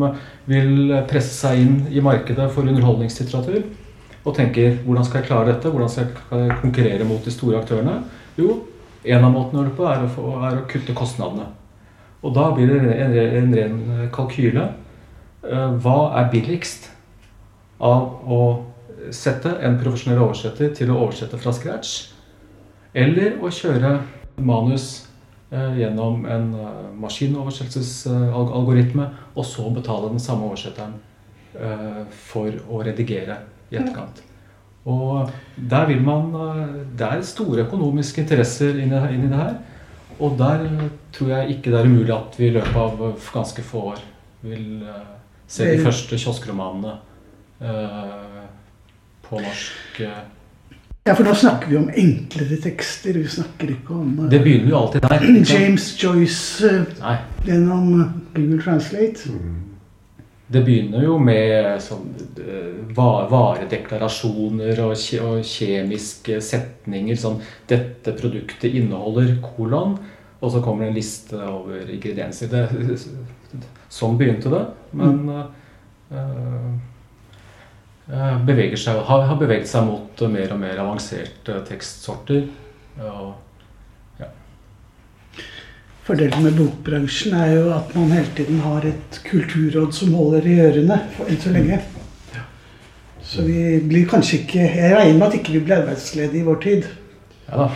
vil 0.49 0.95
presse 1.11 1.35
seg 1.35 1.63
inn 1.63 1.79
i 1.91 2.03
markedet 2.05 2.51
for 2.55 2.69
underholdningslitteratur, 2.69 3.63
og 4.27 4.35
tenker 4.37 4.81
hvordan 4.85 5.07
skal 5.07 5.23
jeg 5.23 5.29
klare 5.31 5.53
dette, 5.53 5.71
hvordan 5.73 5.91
skal 5.93 6.11
jeg 6.43 6.59
konkurrere 6.61 7.07
mot 7.09 7.25
de 7.25 7.33
store 7.33 7.63
aktørene? 7.63 8.01
Jo, 8.39 8.61
en 9.09 9.25
av 9.25 9.33
måtene 9.33 9.63
å 9.63 9.63
gjøre 9.63 9.71
det 9.71 9.79
på 9.79 9.89
er 9.89 10.05
å, 10.05 10.35
er 10.51 10.59
å 10.59 10.67
kutte 10.69 10.97
kostnadene. 10.97 11.47
Og 12.23 12.35
da 12.35 12.55
blir 12.55 12.67
det 12.73 12.79
en, 12.99 13.15
en 13.15 13.55
ren 13.55 14.09
kalkyle. 14.15 14.73
Eh, 15.45 15.71
Hva 15.83 15.99
er 16.19 16.31
billigst 16.33 16.91
av 17.79 18.03
å 18.27 18.65
sette 19.15 19.51
en 19.65 19.79
profesjonell 19.81 20.23
oversetter 20.25 20.69
til 20.75 20.91
å 20.91 20.99
oversette 21.05 21.39
fra 21.39 21.53
scratch? 21.55 22.13
Eller 22.95 23.39
å 23.39 23.51
kjøre 23.55 24.01
manus 24.43 25.07
eh, 25.53 25.79
gjennom 25.83 26.27
en 26.27 26.57
maskinoversettelsesalgoritme, 26.99 29.07
og 29.35 29.45
så 29.47 29.71
betale 29.75 30.11
den 30.11 30.21
samme 30.23 30.45
oversetteren 30.51 30.95
eh, 31.55 32.03
for 32.31 32.51
å 32.69 32.83
redigere 32.87 33.37
i 33.71 33.77
etterkant. 33.79 34.23
Og 34.89 35.29
der 35.71 35.87
vil 35.91 36.03
man 36.03 36.35
eh, 36.35 36.67
Det 36.99 37.07
er 37.07 37.23
store 37.27 37.63
økonomiske 37.67 38.21
interesser 38.25 38.79
inni 38.79 39.29
det 39.29 39.37
her. 39.37 39.55
Og 40.21 40.39
der 40.39 40.65
tror 41.15 41.29
jeg 41.37 41.51
ikke 41.57 41.71
det 41.71 41.79
er 41.81 41.87
umulig 41.91 42.15
at 42.15 42.39
vi 42.39 42.49
i 42.49 42.55
løpet 42.57 42.77
av 42.77 43.03
ganske 43.33 43.63
få 43.63 43.83
år 43.93 44.01
vil 44.43 44.83
eh, 44.83 45.05
se 45.51 45.69
de 45.71 45.85
første 45.85 46.19
kioskromanene 46.19 46.97
eh, 47.63 48.43
på 49.29 49.41
norsk. 49.45 50.01
eh. 50.01 50.19
Ja, 51.09 51.15
for 51.17 51.25
nå 51.25 51.33
snakker 51.41 51.71
vi 51.71 51.77
om 51.79 51.87
enklere 51.89 52.59
tekster. 52.61 53.17
Vi 53.17 53.29
snakker 53.33 53.71
ikke 53.73 53.95
om 53.97 54.27
Det 54.29 54.43
begynner 54.45 54.75
jo 54.75 54.81
alltid 54.83 55.07
der. 55.07 55.23
James 55.49 55.87
Joyce 56.03 56.73
gjennom 57.47 57.87
Google 58.35 58.59
Translate. 58.63 59.31
Det 60.49 60.63
begynner 60.65 61.03
jo 61.05 61.19
med 61.21 61.83
sånn, 61.85 62.07
eh, 62.41 62.97
varedeklarasjoner 62.97 64.79
og, 64.87 64.95
kje, 64.97 65.19
og 65.21 65.43
kjemiske 65.45 66.39
setninger. 66.41 67.19
Sånn 67.21 67.43
'Dette 67.69 68.15
produktet 68.17 68.73
inneholder 68.73 69.35
kolon', 69.45 69.99
og 70.41 70.53
så 70.53 70.63
kommer 70.65 70.87
det 70.87 70.89
en 70.89 70.95
liste 70.97 71.37
over 71.37 71.91
ingredienser. 71.91 72.49
Det, 72.49 72.69
sånn 73.93 74.17
begynte 74.17 74.49
det. 74.53 74.65
Men 74.93 75.19
mm. 75.29 75.45
uh, 78.09 78.77
seg, 78.79 79.03
har, 79.05 79.27
har 79.29 79.37
beveget 79.37 79.69
seg 79.69 79.85
mot 79.85 80.23
eh, 80.23 80.33
mer 80.33 80.53
og 80.55 80.61
mer 80.63 80.81
avanserte 80.81 81.61
tekstsorter. 81.69 82.49
Og, 83.05 83.35
Fordelen 86.09 86.41
med 86.41 86.57
bokbransjen 86.57 87.35
er 87.37 87.51
jo 87.53 87.65
at 87.77 87.91
man 87.93 88.13
hele 88.17 88.31
tiden 88.37 88.63
har 88.65 88.85
et 88.89 89.19
kulturråd 89.27 89.93
som 89.93 90.15
holder 90.17 90.47
i 90.49 90.55
ørene 90.65 90.97
enn 91.27 91.41
så 91.43 91.53
lenge. 91.53 91.83
Så 93.29 93.45
vi 93.45 93.77
blir 93.85 94.07
kanskje 94.09 94.39
ikke 94.39 94.63
Jeg 94.63 94.95
regner 94.95 95.19
med 95.19 95.27
at 95.27 95.35
ikke 95.37 95.53
vi 95.59 95.61
blir 95.67 95.83
arbeidsledige 95.83 96.41
i 96.41 96.47
vår 96.47 96.61
tid. 96.65 96.89
ja. 97.53 97.69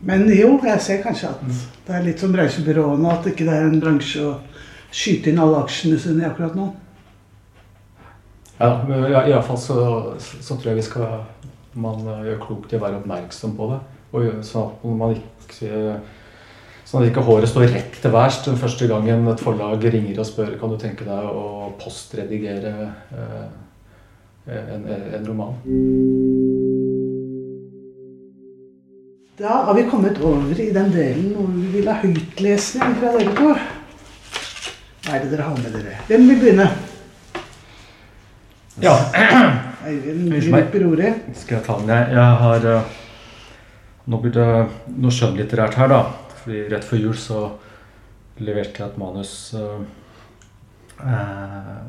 Men 0.00 0.24
jo, 0.32 0.54
jeg 0.64 0.80
ser 0.80 1.02
kanskje 1.02 1.28
at 1.28 1.40
det 1.86 1.94
er 1.94 2.04
litt 2.06 2.22
som 2.22 2.32
bransjebyråene, 2.32 3.10
at 3.12 3.26
ikke 3.28 3.44
det 3.44 3.52
er 3.52 3.66
en 3.66 3.82
bransje 3.82 4.22
å 4.24 4.30
skyte 4.88 5.28
inn 5.28 5.40
alle 5.44 5.58
aksjene 5.60 5.98
sine 6.00 6.24
i 6.24 6.28
akkurat 6.30 6.56
nå. 6.56 6.70
Ja, 8.56 8.70
men 8.88 9.04
i, 9.04 9.12
i 9.12 9.42
fall 9.44 9.60
så, 9.60 9.76
så 10.16 10.56
tror 10.56 10.70
jeg 10.70 10.80
vi 10.80 10.86
skal 10.88 11.18
man 11.74 12.00
eh, 12.08 12.30
gjør 12.30 12.40
klokt 12.46 12.72
i 12.72 12.78
å 12.78 12.82
være 12.82 13.02
oppmerksom 13.02 13.52
på 13.58 13.68
det. 13.74 13.78
Og 14.16 14.40
sånn 14.48 14.72
at 14.72 14.88
man 15.04 15.12
ikke 15.18 16.00
Sånn 16.90 17.04
at 17.04 17.12
ikke 17.12 17.22
håret 17.22 17.46
står 17.46 17.68
rett 17.70 17.98
til 18.02 18.10
værs 18.10 18.40
den 18.42 18.56
første 18.58 18.88
gangen 18.90 19.28
et 19.30 19.38
forlag 19.38 19.84
ringer 19.94 20.16
og 20.18 20.26
spør 20.26 20.56
kan 20.58 20.72
du 20.72 20.78
tenke 20.80 21.04
deg 21.06 21.26
å 21.30 21.68
postredigere 21.78 22.72
eh, 23.14 23.44
en, 24.50 24.88
en 24.90 25.28
roman. 25.28 25.52
Da 29.38 29.60
har 29.68 29.76
vi 29.78 29.84
kommet 29.86 30.18
over 30.18 30.58
i 30.58 30.66
den 30.74 30.90
delen 30.90 31.28
hvor 31.36 31.46
vi 31.54 31.68
vil 31.76 31.90
ha 31.92 31.94
høytlesning 32.00 32.96
fra 32.98 33.12
dere 33.14 33.36
to. 33.38 33.52
Hva 35.04 35.14
er 35.14 35.22
det 35.22 35.30
dere 35.30 35.46
har 35.46 35.60
med 35.62 35.76
dere? 35.76 35.94
Hvem 36.08 36.26
vil 36.32 36.40
begynne? 36.42 36.66
Ja, 38.82 38.96
Eivind 39.86 40.34
griper 40.34 40.88
ordet. 40.88 41.14
skal 41.38 41.60
jeg 41.60 41.68
ta 41.68 41.78
den? 41.78 41.94
Jeg, 41.94 42.10
jeg 42.18 42.42
har 42.42 42.68
eh, 42.72 42.98
Nå 44.10 44.18
blir 44.24 44.34
det 44.34 44.48
noe 44.98 45.14
skjønnlitterært 45.14 45.78
her, 45.78 45.94
da. 45.94 46.29
Fordi 46.50 46.66
rett 46.66 46.82
før 46.82 46.98
jul 46.98 47.14
så 47.14 47.54
leverte 48.42 48.82
jeg 48.82 48.90
et 48.90 48.98
manus 48.98 49.54
eh, 49.54 49.86
eh, 51.06 51.86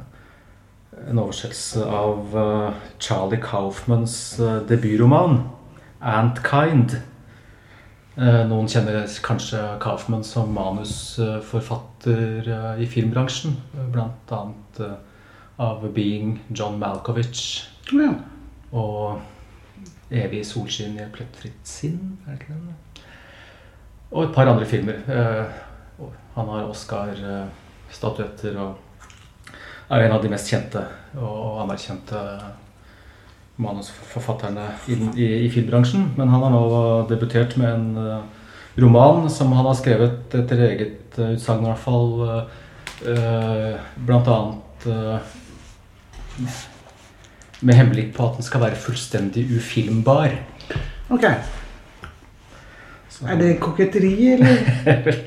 En 1.09 1.17
oversettelse 1.23 1.81
av 1.81 2.29
eh, 2.37 2.77
Charlie 3.01 3.41
Kaufmans 3.41 4.37
debutroman 4.69 5.49
'Ant 5.97 6.45
Kind'. 6.45 6.93
Eh, 8.21 8.45
noen 8.51 8.69
kjenner 8.69 9.01
kanskje 9.25 9.81
Kaufman 9.81 10.21
som 10.29 10.53
manusforfatter 10.53 12.45
i 12.77 12.85
filmbransjen. 12.85 13.57
Blant 13.89 14.29
annet 14.37 14.77
av 15.57 15.81
'Being 15.89 16.37
John 16.53 16.77
Malkovich' 16.77 17.65
Ja. 17.97 18.13
og 18.71 19.21
'Evig 20.11 20.45
solskinn 20.45 20.99
i 20.99 21.01
et 21.01 21.11
plettfritt 21.17 21.65
sinn'. 21.65 22.19
Er 22.27 22.37
det 22.37 22.41
ikke 22.41 22.53
den? 22.53 22.75
Og 24.11 24.25
et 24.25 24.33
par 24.35 24.47
andre 24.47 24.65
filmer. 24.65 24.93
Eh, 25.07 25.45
Han 26.35 26.47
har 26.47 26.69
Oscar-statuetter 26.71 28.55
og 28.55 28.75
er 29.91 30.05
en 30.05 30.13
av 30.15 30.21
de 30.23 30.29
mest 30.31 30.47
kjente 30.47 30.79
og 31.19 31.59
anerkjente 31.65 32.15
manusforfatterne 33.59 34.69
i, 34.87 35.49
filmbransjen. 35.51 36.13
Men 36.15 36.31
han 36.31 36.41
har 36.45 36.51
nå 36.53 36.63
debutert 37.09 37.57
med 37.59 37.67
en 37.73 37.97
eh, 37.99 38.23
roman 38.79 39.29
som 39.29 39.51
han 39.51 39.67
har 39.67 39.75
skrevet 39.75 40.33
etter 40.39 40.63
eget 40.69 41.19
uh, 41.19 41.33
utsagn, 41.35 41.65
i 41.65 41.67
hvert 41.67 41.83
fall. 41.83 42.47
Blant 44.07 44.27
annet 44.31 44.85
eh, 44.87 45.19
med 47.61 47.75
henblikk 47.75 48.15
på 48.15 48.27
at 48.29 48.37
den 48.39 48.45
skal 48.47 48.63
være 48.63 48.79
fullstendig 48.79 49.43
ufilmbar. 49.57 50.37
Ok. 51.11 51.27
Er 53.29 53.41
det 53.41 53.59
koketteri, 53.63 54.15
eller? 54.35 55.17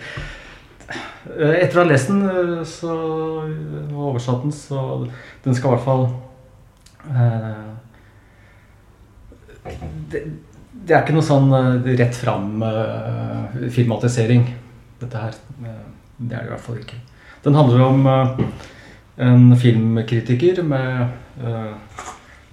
Eh, 1.24 1.54
Etter 1.64 1.78
å 1.78 1.80
ha 1.80 1.88
lest 1.88 2.10
den 2.10 2.18
eh, 2.28 2.58
så, 2.68 2.94
og 3.40 3.94
oversatt 4.10 4.42
den, 4.44 4.52
så 4.52 4.80
den 5.42 5.56
skal 5.56 5.72
i 5.72 5.72
hvert 5.72 5.86
fall 5.86 6.02
eh, 7.08 7.70
det, 10.12 10.20
det 10.84 10.92
er 10.92 11.00
ikke 11.00 11.14
noe 11.16 11.24
sånn 11.24 11.48
eh, 11.56 11.90
rett 11.96 12.16
fram 12.18 12.62
eh, 12.66 13.56
dette 15.00 15.20
her. 15.20 15.38
Det 15.54 16.36
er 16.36 16.44
det 16.44 16.44
i 16.44 16.52
hvert 16.52 16.64
fall 16.64 16.80
ikke. 16.80 16.98
Den 17.44 17.56
handler 17.56 17.84
om 17.86 18.06
eh, 18.10 18.44
en 19.24 19.54
filmkritiker 19.56 20.60
med 20.66 21.40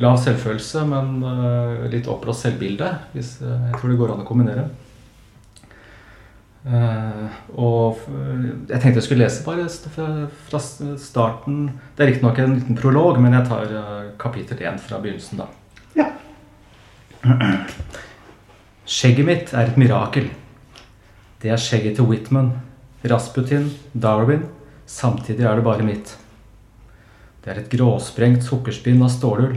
lav 0.01 0.17
selvfølelse, 0.21 0.83
men 0.89 1.07
litt 1.91 2.07
oppblåst 2.09 2.45
selvbilde. 2.45 2.87
Hvis, 3.13 3.35
jeg 3.41 3.75
tror 3.77 3.91
det 3.91 3.97
går 3.99 4.13
an 4.13 4.23
å 4.23 4.27
kombinere. 4.27 4.65
Eh, 6.61 7.37
og 7.57 8.03
jeg 8.69 8.77
tenkte 8.77 8.99
jeg 8.99 9.05
skulle 9.07 9.25
lese 9.25 9.41
bare 9.45 9.65
fra, 10.45 10.61
starten. 10.61 11.63
Det 11.97 12.05
er 12.05 12.11
riktignok 12.11 12.41
en 12.41 12.57
liten 12.59 12.77
prolog, 12.77 13.17
men 13.21 13.33
jeg 13.33 13.47
tar 13.49 13.73
eh, 13.79 14.11
kapittel 14.21 14.61
én 14.69 14.77
fra 14.81 15.01
begynnelsen, 15.01 15.41
da. 15.41 15.49
Ja. 15.97 16.11
Skjegget 18.91 19.25
mitt 19.27 19.53
er 19.55 19.71
et 19.71 19.79
mirakel. 19.79 20.29
Det 21.41 21.49
er 21.49 21.61
skjegget 21.61 21.97
til 21.97 22.05
Whitman, 22.09 22.53
Rasputin, 23.09 23.71
Darwin. 23.97 24.45
Samtidig 24.85 25.47
er 25.47 25.57
det 25.57 25.65
bare 25.65 25.85
mitt. 25.85 26.17
Det 27.41 27.49
er 27.49 27.61
et 27.63 27.71
gråsprengt 27.71 28.45
sukkerspinn 28.45 29.01
av 29.01 29.09
stålull. 29.09 29.55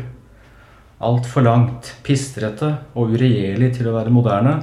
Altfor 1.04 1.44
langt, 1.44 1.90
pistrete 2.06 2.70
og 2.94 3.12
uregjerlig 3.12 3.74
til 3.76 3.90
å 3.90 3.96
være 3.98 4.14
moderne. 4.14 4.54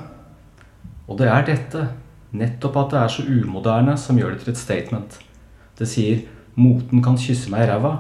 Og 1.06 1.20
det 1.20 1.28
er 1.30 1.46
dette, 1.46 1.84
nettopp 2.32 2.78
at 2.78 2.94
det 2.94 3.00
er 3.02 3.14
så 3.16 3.26
umoderne, 3.28 3.98
som 3.98 4.18
gjør 4.20 4.36
det 4.36 4.44
til 4.44 4.54
et 4.54 4.62
statement. 4.62 5.20
Det 5.78 5.88
sier 5.88 6.22
'moten 6.56 7.04
kan 7.04 7.18
kysse 7.18 7.50
meg 7.50 7.68
i 7.68 7.72
ræva'. 7.72 7.98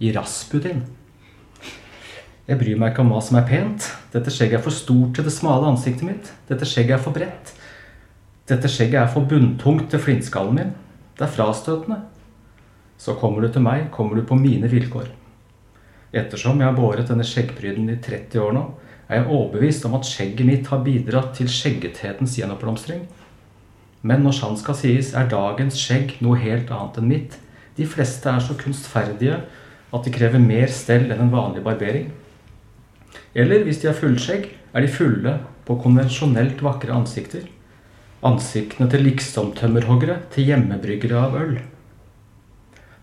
I 0.00 0.12
Rasputin. 0.12 0.82
Jeg 2.46 2.58
bryr 2.58 2.78
meg 2.78 2.92
ikke 2.92 3.02
om 3.02 3.10
hva 3.10 3.20
som 3.22 3.38
er 3.38 3.46
pent. 3.48 3.96
Dette 4.12 4.30
skjegget 4.30 4.58
er 4.58 4.62
for 4.62 4.70
stort 4.70 5.14
til 5.14 5.24
det 5.24 5.32
smale 5.32 5.66
ansiktet 5.66 6.02
mitt. 6.06 6.32
Dette 6.48 6.64
skjegget 6.64 6.98
er 6.98 7.02
for 7.02 7.10
bredt. 7.10 7.54
Dette 8.46 8.68
skjegget 8.68 9.00
er 9.00 9.08
for 9.10 9.26
bunntungt 9.26 9.90
til 9.90 9.98
flintskallen 9.98 10.54
min. 10.54 10.74
Det 11.18 11.26
er 11.26 11.32
frastøtende. 11.32 12.02
Så 12.98 13.16
kommer 13.18 13.40
du 13.40 13.48
til 13.52 13.62
meg, 13.62 13.90
kommer 13.90 14.14
du 14.14 14.22
på 14.22 14.38
mine 14.38 14.68
vilkår. 14.68 15.08
Ettersom 16.12 16.60
jeg 16.60 16.68
har 16.68 16.76
båret 16.76 17.08
denne 17.08 17.24
skjeggpryden 17.26 17.90
i 17.90 17.96
30 17.96 18.40
år 18.40 18.54
nå, 18.54 18.62
er 19.06 19.20
jeg 19.20 19.28
overbevist 19.30 19.86
om 19.86 19.94
at 19.98 20.08
skjegget 20.08 20.48
mitt 20.48 20.70
har 20.72 20.82
bidratt 20.86 21.34
til 21.38 21.50
skjeggethetens 21.50 22.36
gjenoppblomstring. 22.40 23.06
Men 24.06 24.22
når 24.22 24.36
sant 24.38 24.60
skal 24.62 24.78
sies, 24.78 25.12
er 25.14 25.30
dagens 25.30 25.78
skjegg 25.78 26.16
noe 26.24 26.38
helt 26.42 26.70
annet 26.74 27.00
enn 27.00 27.10
mitt. 27.10 27.38
De 27.78 27.86
fleste 27.86 28.30
er 28.30 28.42
så 28.42 28.56
kunstferdige 28.58 29.40
at 29.94 30.06
de 30.06 30.12
krever 30.14 30.42
mer 30.42 30.70
stell 30.72 31.06
enn 31.10 31.26
en 31.26 31.32
vanlig 31.32 31.62
barbering. 31.66 32.10
Eller 33.36 33.64
hvis 33.66 33.82
de 33.82 33.90
har 33.90 33.98
fullskjegg, 33.98 34.48
er 34.74 34.84
de 34.84 34.92
fulle 34.92 35.38
på 35.66 35.78
konvensjonelt 35.82 36.62
vakre 36.64 36.94
ansikter. 36.94 37.46
Ansiktene 38.26 38.88
til 38.90 39.04
liksomtømmerhoggere, 39.06 40.18
til 40.32 40.50
hjemmebryggere 40.50 41.20
av 41.20 41.36
øl. 41.40 41.56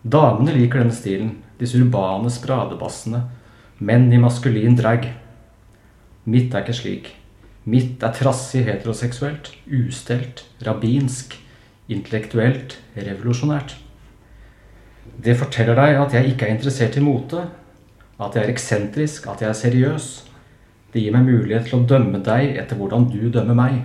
Damene 0.03 0.55
liker 0.55 0.81
denne 0.81 0.95
stilen, 0.95 1.35
disse 1.59 1.79
urbane 1.79 2.31
spradebassene, 2.33 3.23
menn 3.79 4.09
i 4.11 4.19
maskulin 4.19 4.75
drag. 4.79 5.07
Mitt 6.25 6.53
er 6.53 6.63
ikke 6.63 6.75
slik. 6.77 7.09
Mitt 7.65 8.03
er 8.03 8.13
trassig 8.15 8.65
heteroseksuelt, 8.67 9.49
ustelt, 9.67 10.43
rabbinsk, 10.65 11.35
intellektuelt, 11.91 12.77
revolusjonært. 12.95 13.75
Det 15.23 15.35
forteller 15.39 15.75
deg 15.79 15.99
at 15.99 16.15
jeg 16.15 16.31
ikke 16.31 16.47
er 16.47 16.55
interessert 16.55 16.97
i 16.99 17.03
mote, 17.03 17.43
at 18.19 18.35
jeg 18.35 18.45
er 18.45 18.53
eksentrisk, 18.53 19.27
at 19.27 19.43
jeg 19.43 19.49
er 19.49 19.59
seriøs. 19.59 20.07
Det 20.93 21.01
gir 21.01 21.15
meg 21.15 21.27
mulighet 21.27 21.67
til 21.67 21.79
å 21.79 21.87
dømme 21.89 22.21
deg 22.23 22.55
etter 22.61 22.79
hvordan 22.79 23.09
du 23.11 23.27
dømmer 23.33 23.57
meg. 23.57 23.81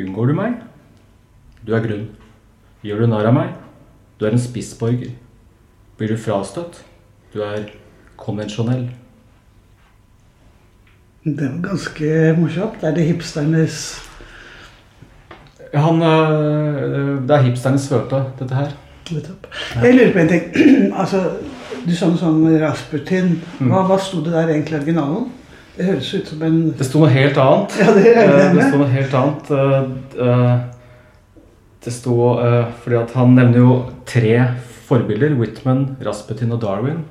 Unngår 0.00 0.32
du 0.32 0.36
meg? 0.38 0.56
Du 1.66 1.74
er 1.76 1.84
grunn. 1.84 2.08
Gjør 2.84 3.04
du 3.04 3.10
narr 3.12 3.28
av 3.28 3.36
meg? 3.36 3.54
Du 4.18 4.24
er 4.26 4.36
en 4.36 4.40
spissborger. 4.40 5.14
Blir 5.98 6.12
du 6.12 6.20
frastøtt? 6.20 6.80
Du 7.32 7.40
er 7.44 7.68
konvensjonell. 8.20 8.88
Det 11.24 11.40
var 11.40 11.60
ganske 11.70 12.08
morsomt. 12.38 12.82
Er 12.84 12.94
det 12.94 13.04
hipsternes 13.08 13.78
Han, 15.74 16.02
øh, 16.02 17.22
det 17.28 17.30
er 17.34 17.42
hipsternes 17.42 17.80
svøpe, 17.88 18.20
dette 18.38 18.54
her. 18.54 18.74
Jeg 19.82 19.94
lurer 19.94 20.12
på 20.12 20.18
en 20.18 20.28
ting. 20.28 20.42
altså, 21.00 21.22
du 21.84 21.90
sa 21.96 22.06
noe 22.08 22.20
sånn 22.20 22.44
Rasputin. 22.62 23.32
Hva, 23.58 23.82
hva 23.88 23.96
sto 24.00 24.20
det 24.24 24.32
der 24.36 24.52
egentlig 24.52 24.76
i 24.76 24.80
originalen? 24.82 25.26
Det 25.74 25.88
høres 25.88 26.12
ut 26.14 26.28
som 26.30 26.44
en 26.46 26.60
Det 26.78 26.86
sto 26.86 27.02
noe 27.02 27.10
helt 27.10 27.40
annet. 27.42 27.74
Ja, 27.80 27.94
det 27.96 28.12
Eh, 28.14 28.54
Det 28.54 28.68
sto 28.68 28.78
noe 28.78 28.92
helt 28.92 29.16
annet. 29.18 29.50
Eh, 29.50 30.28
eh, 30.28 30.54
Det 31.84 31.92
sto 31.92 32.14
eh, 32.40 32.64
fordi 32.84 32.96
at 33.00 33.16
han 33.18 33.34
nevner 33.34 33.58
jo 33.58 33.74
tre 34.06 34.36
forbilder. 34.86 35.34
Whitman, 35.40 35.96
Rasputin 36.06 36.52
og 36.52 36.62
Darwin. 36.62 37.02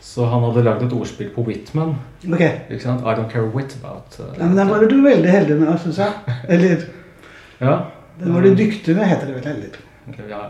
Så 0.00 0.24
han 0.26 0.42
hadde 0.46 0.62
lagd 0.64 0.82
et 0.86 0.92
ordspill 0.96 1.28
på 1.34 1.42
Whitman. 1.46 1.94
Ok. 2.32 2.40
Ikke 2.70 2.82
sant? 2.82 3.02
I 3.04 3.12
don't 3.18 3.28
care 3.32 3.44
what 3.44 3.74
about 3.82 4.16
Uh, 4.18 4.30
Ja, 4.38 4.46
men 4.46 4.56
den 4.56 4.70
var 4.70 4.84
du 4.88 4.96
veldig 5.04 5.30
heldig 5.30 5.56
med, 5.60 5.78
syns 5.82 5.98
jeg. 5.98 6.12
Eller 6.48 6.84
Ja. 7.60 7.76
den 8.20 8.34
var 8.34 8.40
du 8.42 8.54
dyktig 8.56 8.96
med, 8.96 9.04
heter 9.06 9.26
det 9.26 9.34
vel 9.34 9.44
heller. 9.44 9.68
Ja. 10.30 10.40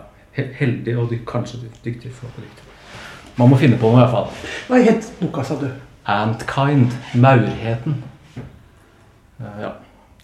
Heldig 0.58 0.96
og 0.98 1.10
dyk, 1.10 1.24
kanskje 1.26 1.58
dyktig. 1.84 2.12
For 2.14 2.26
dyktig. 2.36 2.64
Man 3.36 3.50
må 3.50 3.56
finne 3.58 3.76
på 3.78 3.90
noe, 3.90 3.98
i 3.98 4.04
hvert 4.04 4.10
fall. 4.10 4.28
Hva 4.68 4.82
het 4.84 5.10
boka, 5.20 5.42
sa 5.44 5.54
du? 5.60 5.66
Antkind. 6.06 6.94
Maurheten. 7.14 8.02
Uh, 9.40 9.46
Ja. 9.60 9.72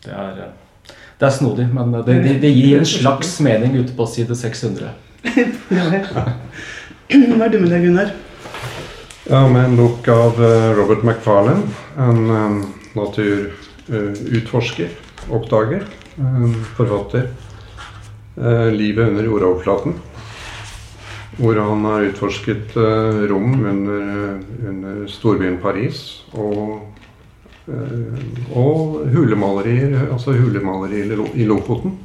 Det 0.04 0.12
er, 0.14 0.30
eh, 0.38 0.92
det 1.20 1.26
er 1.26 1.30
snodig, 1.34 1.64
men 1.74 1.92
det, 1.92 2.06
det, 2.06 2.34
det 2.42 2.50
gir 2.54 2.78
en 2.78 2.84
slags 2.86 3.40
mening 3.42 3.74
ute 3.80 3.92
på 3.96 4.06
side 4.06 4.36
600. 4.36 4.90
Ja, 5.24 5.88
vel. 5.90 6.04
Hva 7.10 7.44
er 7.44 7.50
du 7.50 7.58
med 7.58 7.70
deg, 7.72 7.82
Gunnar? 7.88 8.12
Ja, 9.28 9.48
med 9.48 9.64
en 9.64 9.76
bok 9.76 10.08
av 10.08 10.44
eh, 10.44 10.72
Robert 10.78 11.02
McFarlane, 11.02 11.62
en 11.98 12.30
eh, 12.30 12.64
naturutforsker, 12.94 14.88
oppdager, 15.30 15.82
eh, 16.18 16.52
forfatter. 16.76 17.28
Uh, 18.36 18.70
Livet 18.70 19.08
under 19.08 19.24
jordoverflaten. 19.24 19.94
Hvor 21.38 21.56
han 21.56 21.84
har 21.88 22.04
utforsket 22.10 22.76
uh, 22.76 23.24
rom 23.30 23.64
under, 23.64 24.38
under 24.68 25.06
storbyen 25.08 25.56
Paris. 25.62 26.22
Og, 26.36 26.82
og 28.52 29.08
hulemalerier, 29.10 29.96
altså 30.12 30.36
hulemalerier 30.36 31.24
i 31.34 31.48
Lofoten. 31.48 31.96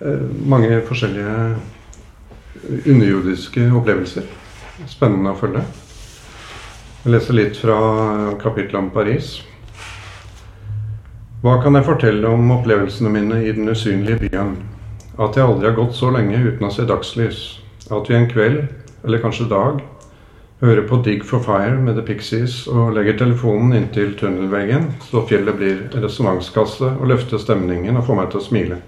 Eh, 0.00 0.26
mange 0.46 0.80
forskjellige 0.88 1.56
underjordiske 2.86 3.70
opplevelser. 3.74 4.22
Spennende 4.86 5.32
å 5.34 5.38
følge. 5.38 5.64
Jeg 7.02 7.14
leser 7.14 7.34
litt 7.34 7.58
fra 7.58 7.78
kapittelet 8.38 8.78
om 8.78 8.90
Paris. 8.94 9.38
Hva 11.42 11.56
kan 11.62 11.74
jeg 11.78 11.86
fortelle 11.86 12.30
om 12.30 12.50
opplevelsene 12.54 13.10
mine 13.10 13.40
i 13.46 13.54
den 13.56 13.70
usynlige 13.70 14.20
byen? 14.26 14.56
At 15.18 15.38
jeg 15.38 15.46
aldri 15.48 15.70
har 15.70 15.78
gått 15.78 15.96
så 15.98 16.12
lenge 16.14 16.38
uten 16.38 16.68
å 16.68 16.70
se 16.74 16.86
dagslys. 16.86 17.40
At 17.90 18.10
vi 18.10 18.18
en 18.18 18.28
kveld, 18.30 18.66
eller 19.06 19.22
kanskje 19.22 19.48
dag, 19.50 19.80
hører 20.60 20.86
på 20.90 21.00
Dig 21.06 21.22
for 21.26 21.42
Fire 21.42 21.78
med 21.78 21.94
The 21.98 22.02
Pixies 22.06 22.60
og 22.70 22.94
legger 22.96 23.18
telefonen 23.18 23.76
inntil 23.78 24.14
tunnelveggen, 24.18 24.92
så 25.10 25.22
fjellet 25.30 25.58
blir 25.58 25.82
resonanskasse 25.94 26.94
og 26.98 27.10
løfter 27.10 27.38
stemningen 27.42 27.98
og 27.98 28.06
får 28.06 28.18
meg 28.18 28.32
til 28.32 28.42
å 28.42 28.46
smile. 28.46 28.80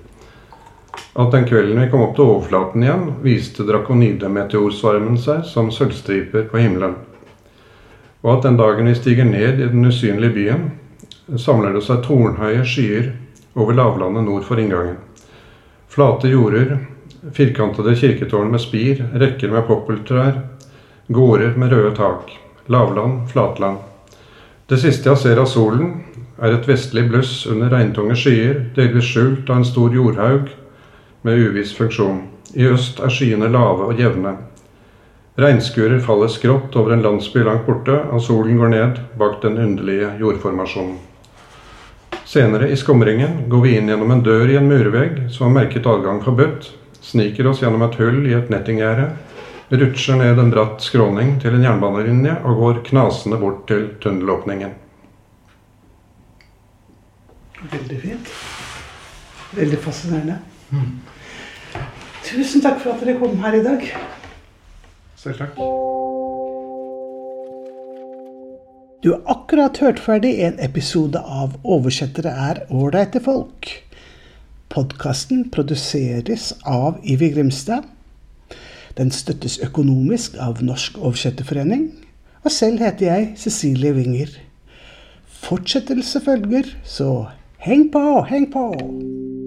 At 1.15 1.33
den 1.33 1.45
kvelden 1.45 1.81
vi 1.81 1.89
kom 1.91 2.05
opp 2.05 2.15
til 2.15 2.29
overflaten 2.29 2.85
igjen, 2.85 3.07
viste 3.25 3.67
drakonidemeteorsvarmen 3.67 5.17
seg 5.19 5.43
som 5.49 5.73
sølvstriper 5.75 6.47
på 6.53 6.61
himmelen. 6.63 6.95
Og 8.23 8.37
at 8.37 8.47
den 8.47 8.59
dagen 8.61 8.87
vi 8.87 8.95
stiger 8.95 9.27
ned 9.27 9.59
i 9.59 9.71
den 9.73 9.89
usynlige 9.89 10.37
byen, 10.37 10.69
samler 11.39 11.75
det 11.75 11.83
seg 11.87 12.05
tornhøye 12.07 12.63
skyer 12.67 13.11
over 13.59 13.75
lavlandet 13.75 14.27
nord 14.29 14.47
for 14.47 14.63
inngangen. 14.63 15.01
Flate 15.91 16.31
jorder, 16.31 16.77
firkantede 17.35 17.97
kirketårn 17.99 18.53
med 18.55 18.63
spir, 18.63 19.03
rekker 19.19 19.51
med 19.51 19.67
poppeltrær, 19.67 20.45
gårder 21.11 21.59
med 21.59 21.75
røde 21.75 21.91
tak, 21.99 22.31
lavland, 22.71 23.25
flatland. 23.33 23.83
Det 24.71 24.79
siste 24.79 25.11
jeg 25.11 25.19
ser 25.19 25.43
av 25.43 25.51
solen, 25.51 26.05
er 26.39 26.55
et 26.55 26.71
vestlig 26.71 27.09
bluss 27.11 27.43
under 27.51 27.73
regntunge 27.75 28.15
skyer, 28.17 28.69
delvis 28.77 29.11
skjult 29.11 29.51
av 29.51 29.59
en 29.59 29.67
stor 29.67 29.91
jordhaug 29.93 30.53
med 31.23 31.39
uviss 31.39 31.75
funksjon. 31.77 32.23
I 32.55 32.67
øst 32.67 33.01
er 33.01 33.13
skyene 33.13 33.49
lave 33.49 33.91
og 33.91 34.01
jevne. 34.01 34.37
Regnskurer 35.41 36.01
faller 36.05 36.29
skrått 36.29 36.75
over 36.77 36.93
en 36.93 37.05
landsby 37.05 37.45
langt 37.47 37.67
borte, 37.67 37.95
og 38.11 38.23
solen 38.23 38.59
går 38.59 38.73
ned 38.75 38.99
bak 39.19 39.39
den 39.43 39.59
underlige 39.59 40.11
jordformasjonen. 40.21 40.99
Senere 42.31 42.69
i 42.71 42.77
skumringen 42.77 43.49
går 43.51 43.63
vi 43.65 43.77
inn 43.79 43.89
gjennom 43.91 44.13
en 44.15 44.23
dør 44.23 44.51
i 44.51 44.59
en 44.59 44.69
murvegg 44.71 45.17
som 45.35 45.49
har 45.49 45.55
merket 45.63 45.87
adgang 45.87 46.21
forbudt, 46.23 46.69
sniker 47.03 47.49
oss 47.51 47.63
gjennom 47.63 47.83
et 47.87 47.97
hull 47.99 48.21
i 48.29 48.37
et 48.37 48.53
nettinggjerde, 48.53 49.09
rutsjer 49.71 50.19
ned 50.19 50.39
en 50.39 50.53
bratt 50.53 50.83
skråning 50.83 51.37
til 51.43 51.57
en 51.57 51.65
jernbanelinje 51.67 52.37
og 52.45 52.63
går 52.63 52.81
knasende 52.91 53.39
bort 53.41 53.65
til 53.71 53.89
tunnelåpningen. 54.03 54.75
Veldig 57.71 58.01
fint. 58.03 58.35
Veldig 59.57 59.79
fascinerende. 59.83 60.39
Tusen 62.31 62.63
takk 62.63 62.79
for 62.79 62.95
at 62.95 63.01
dere 63.03 63.19
kom 63.19 63.39
her 63.43 63.57
i 63.59 63.63
dag. 63.65 63.87
Selv 65.19 65.41
takk. 65.41 65.57
Du 69.03 69.09
har 69.11 69.23
akkurat 69.33 69.81
hørt 69.83 69.99
ferdig 69.99 70.37
en 70.47 70.61
episode 70.63 71.19
av 71.19 71.57
'Oversettere 71.65 72.31
er 72.31 72.61
ålreite 72.71 73.19
folk'. 73.25 73.73
Podkasten 74.71 75.51
produseres 75.51 76.53
av 76.65 77.01
Ivi 77.03 77.33
Grimstad. 77.35 77.83
Den 78.97 79.11
støttes 79.11 79.59
økonomisk 79.59 80.37
av 80.39 80.63
Norsk 80.63 80.99
Oversetterforening. 80.99 81.91
Og 82.45 82.53
selv 82.53 82.79
heter 82.79 83.07
jeg 83.07 83.33
Cecilie 83.37 83.93
Winger. 83.93 84.29
Fortsettelse 85.27 86.21
følger, 86.21 86.77
så 86.85 87.27
heng 87.59 87.91
på, 87.93 88.23
heng 88.23 88.53
på! 88.53 89.40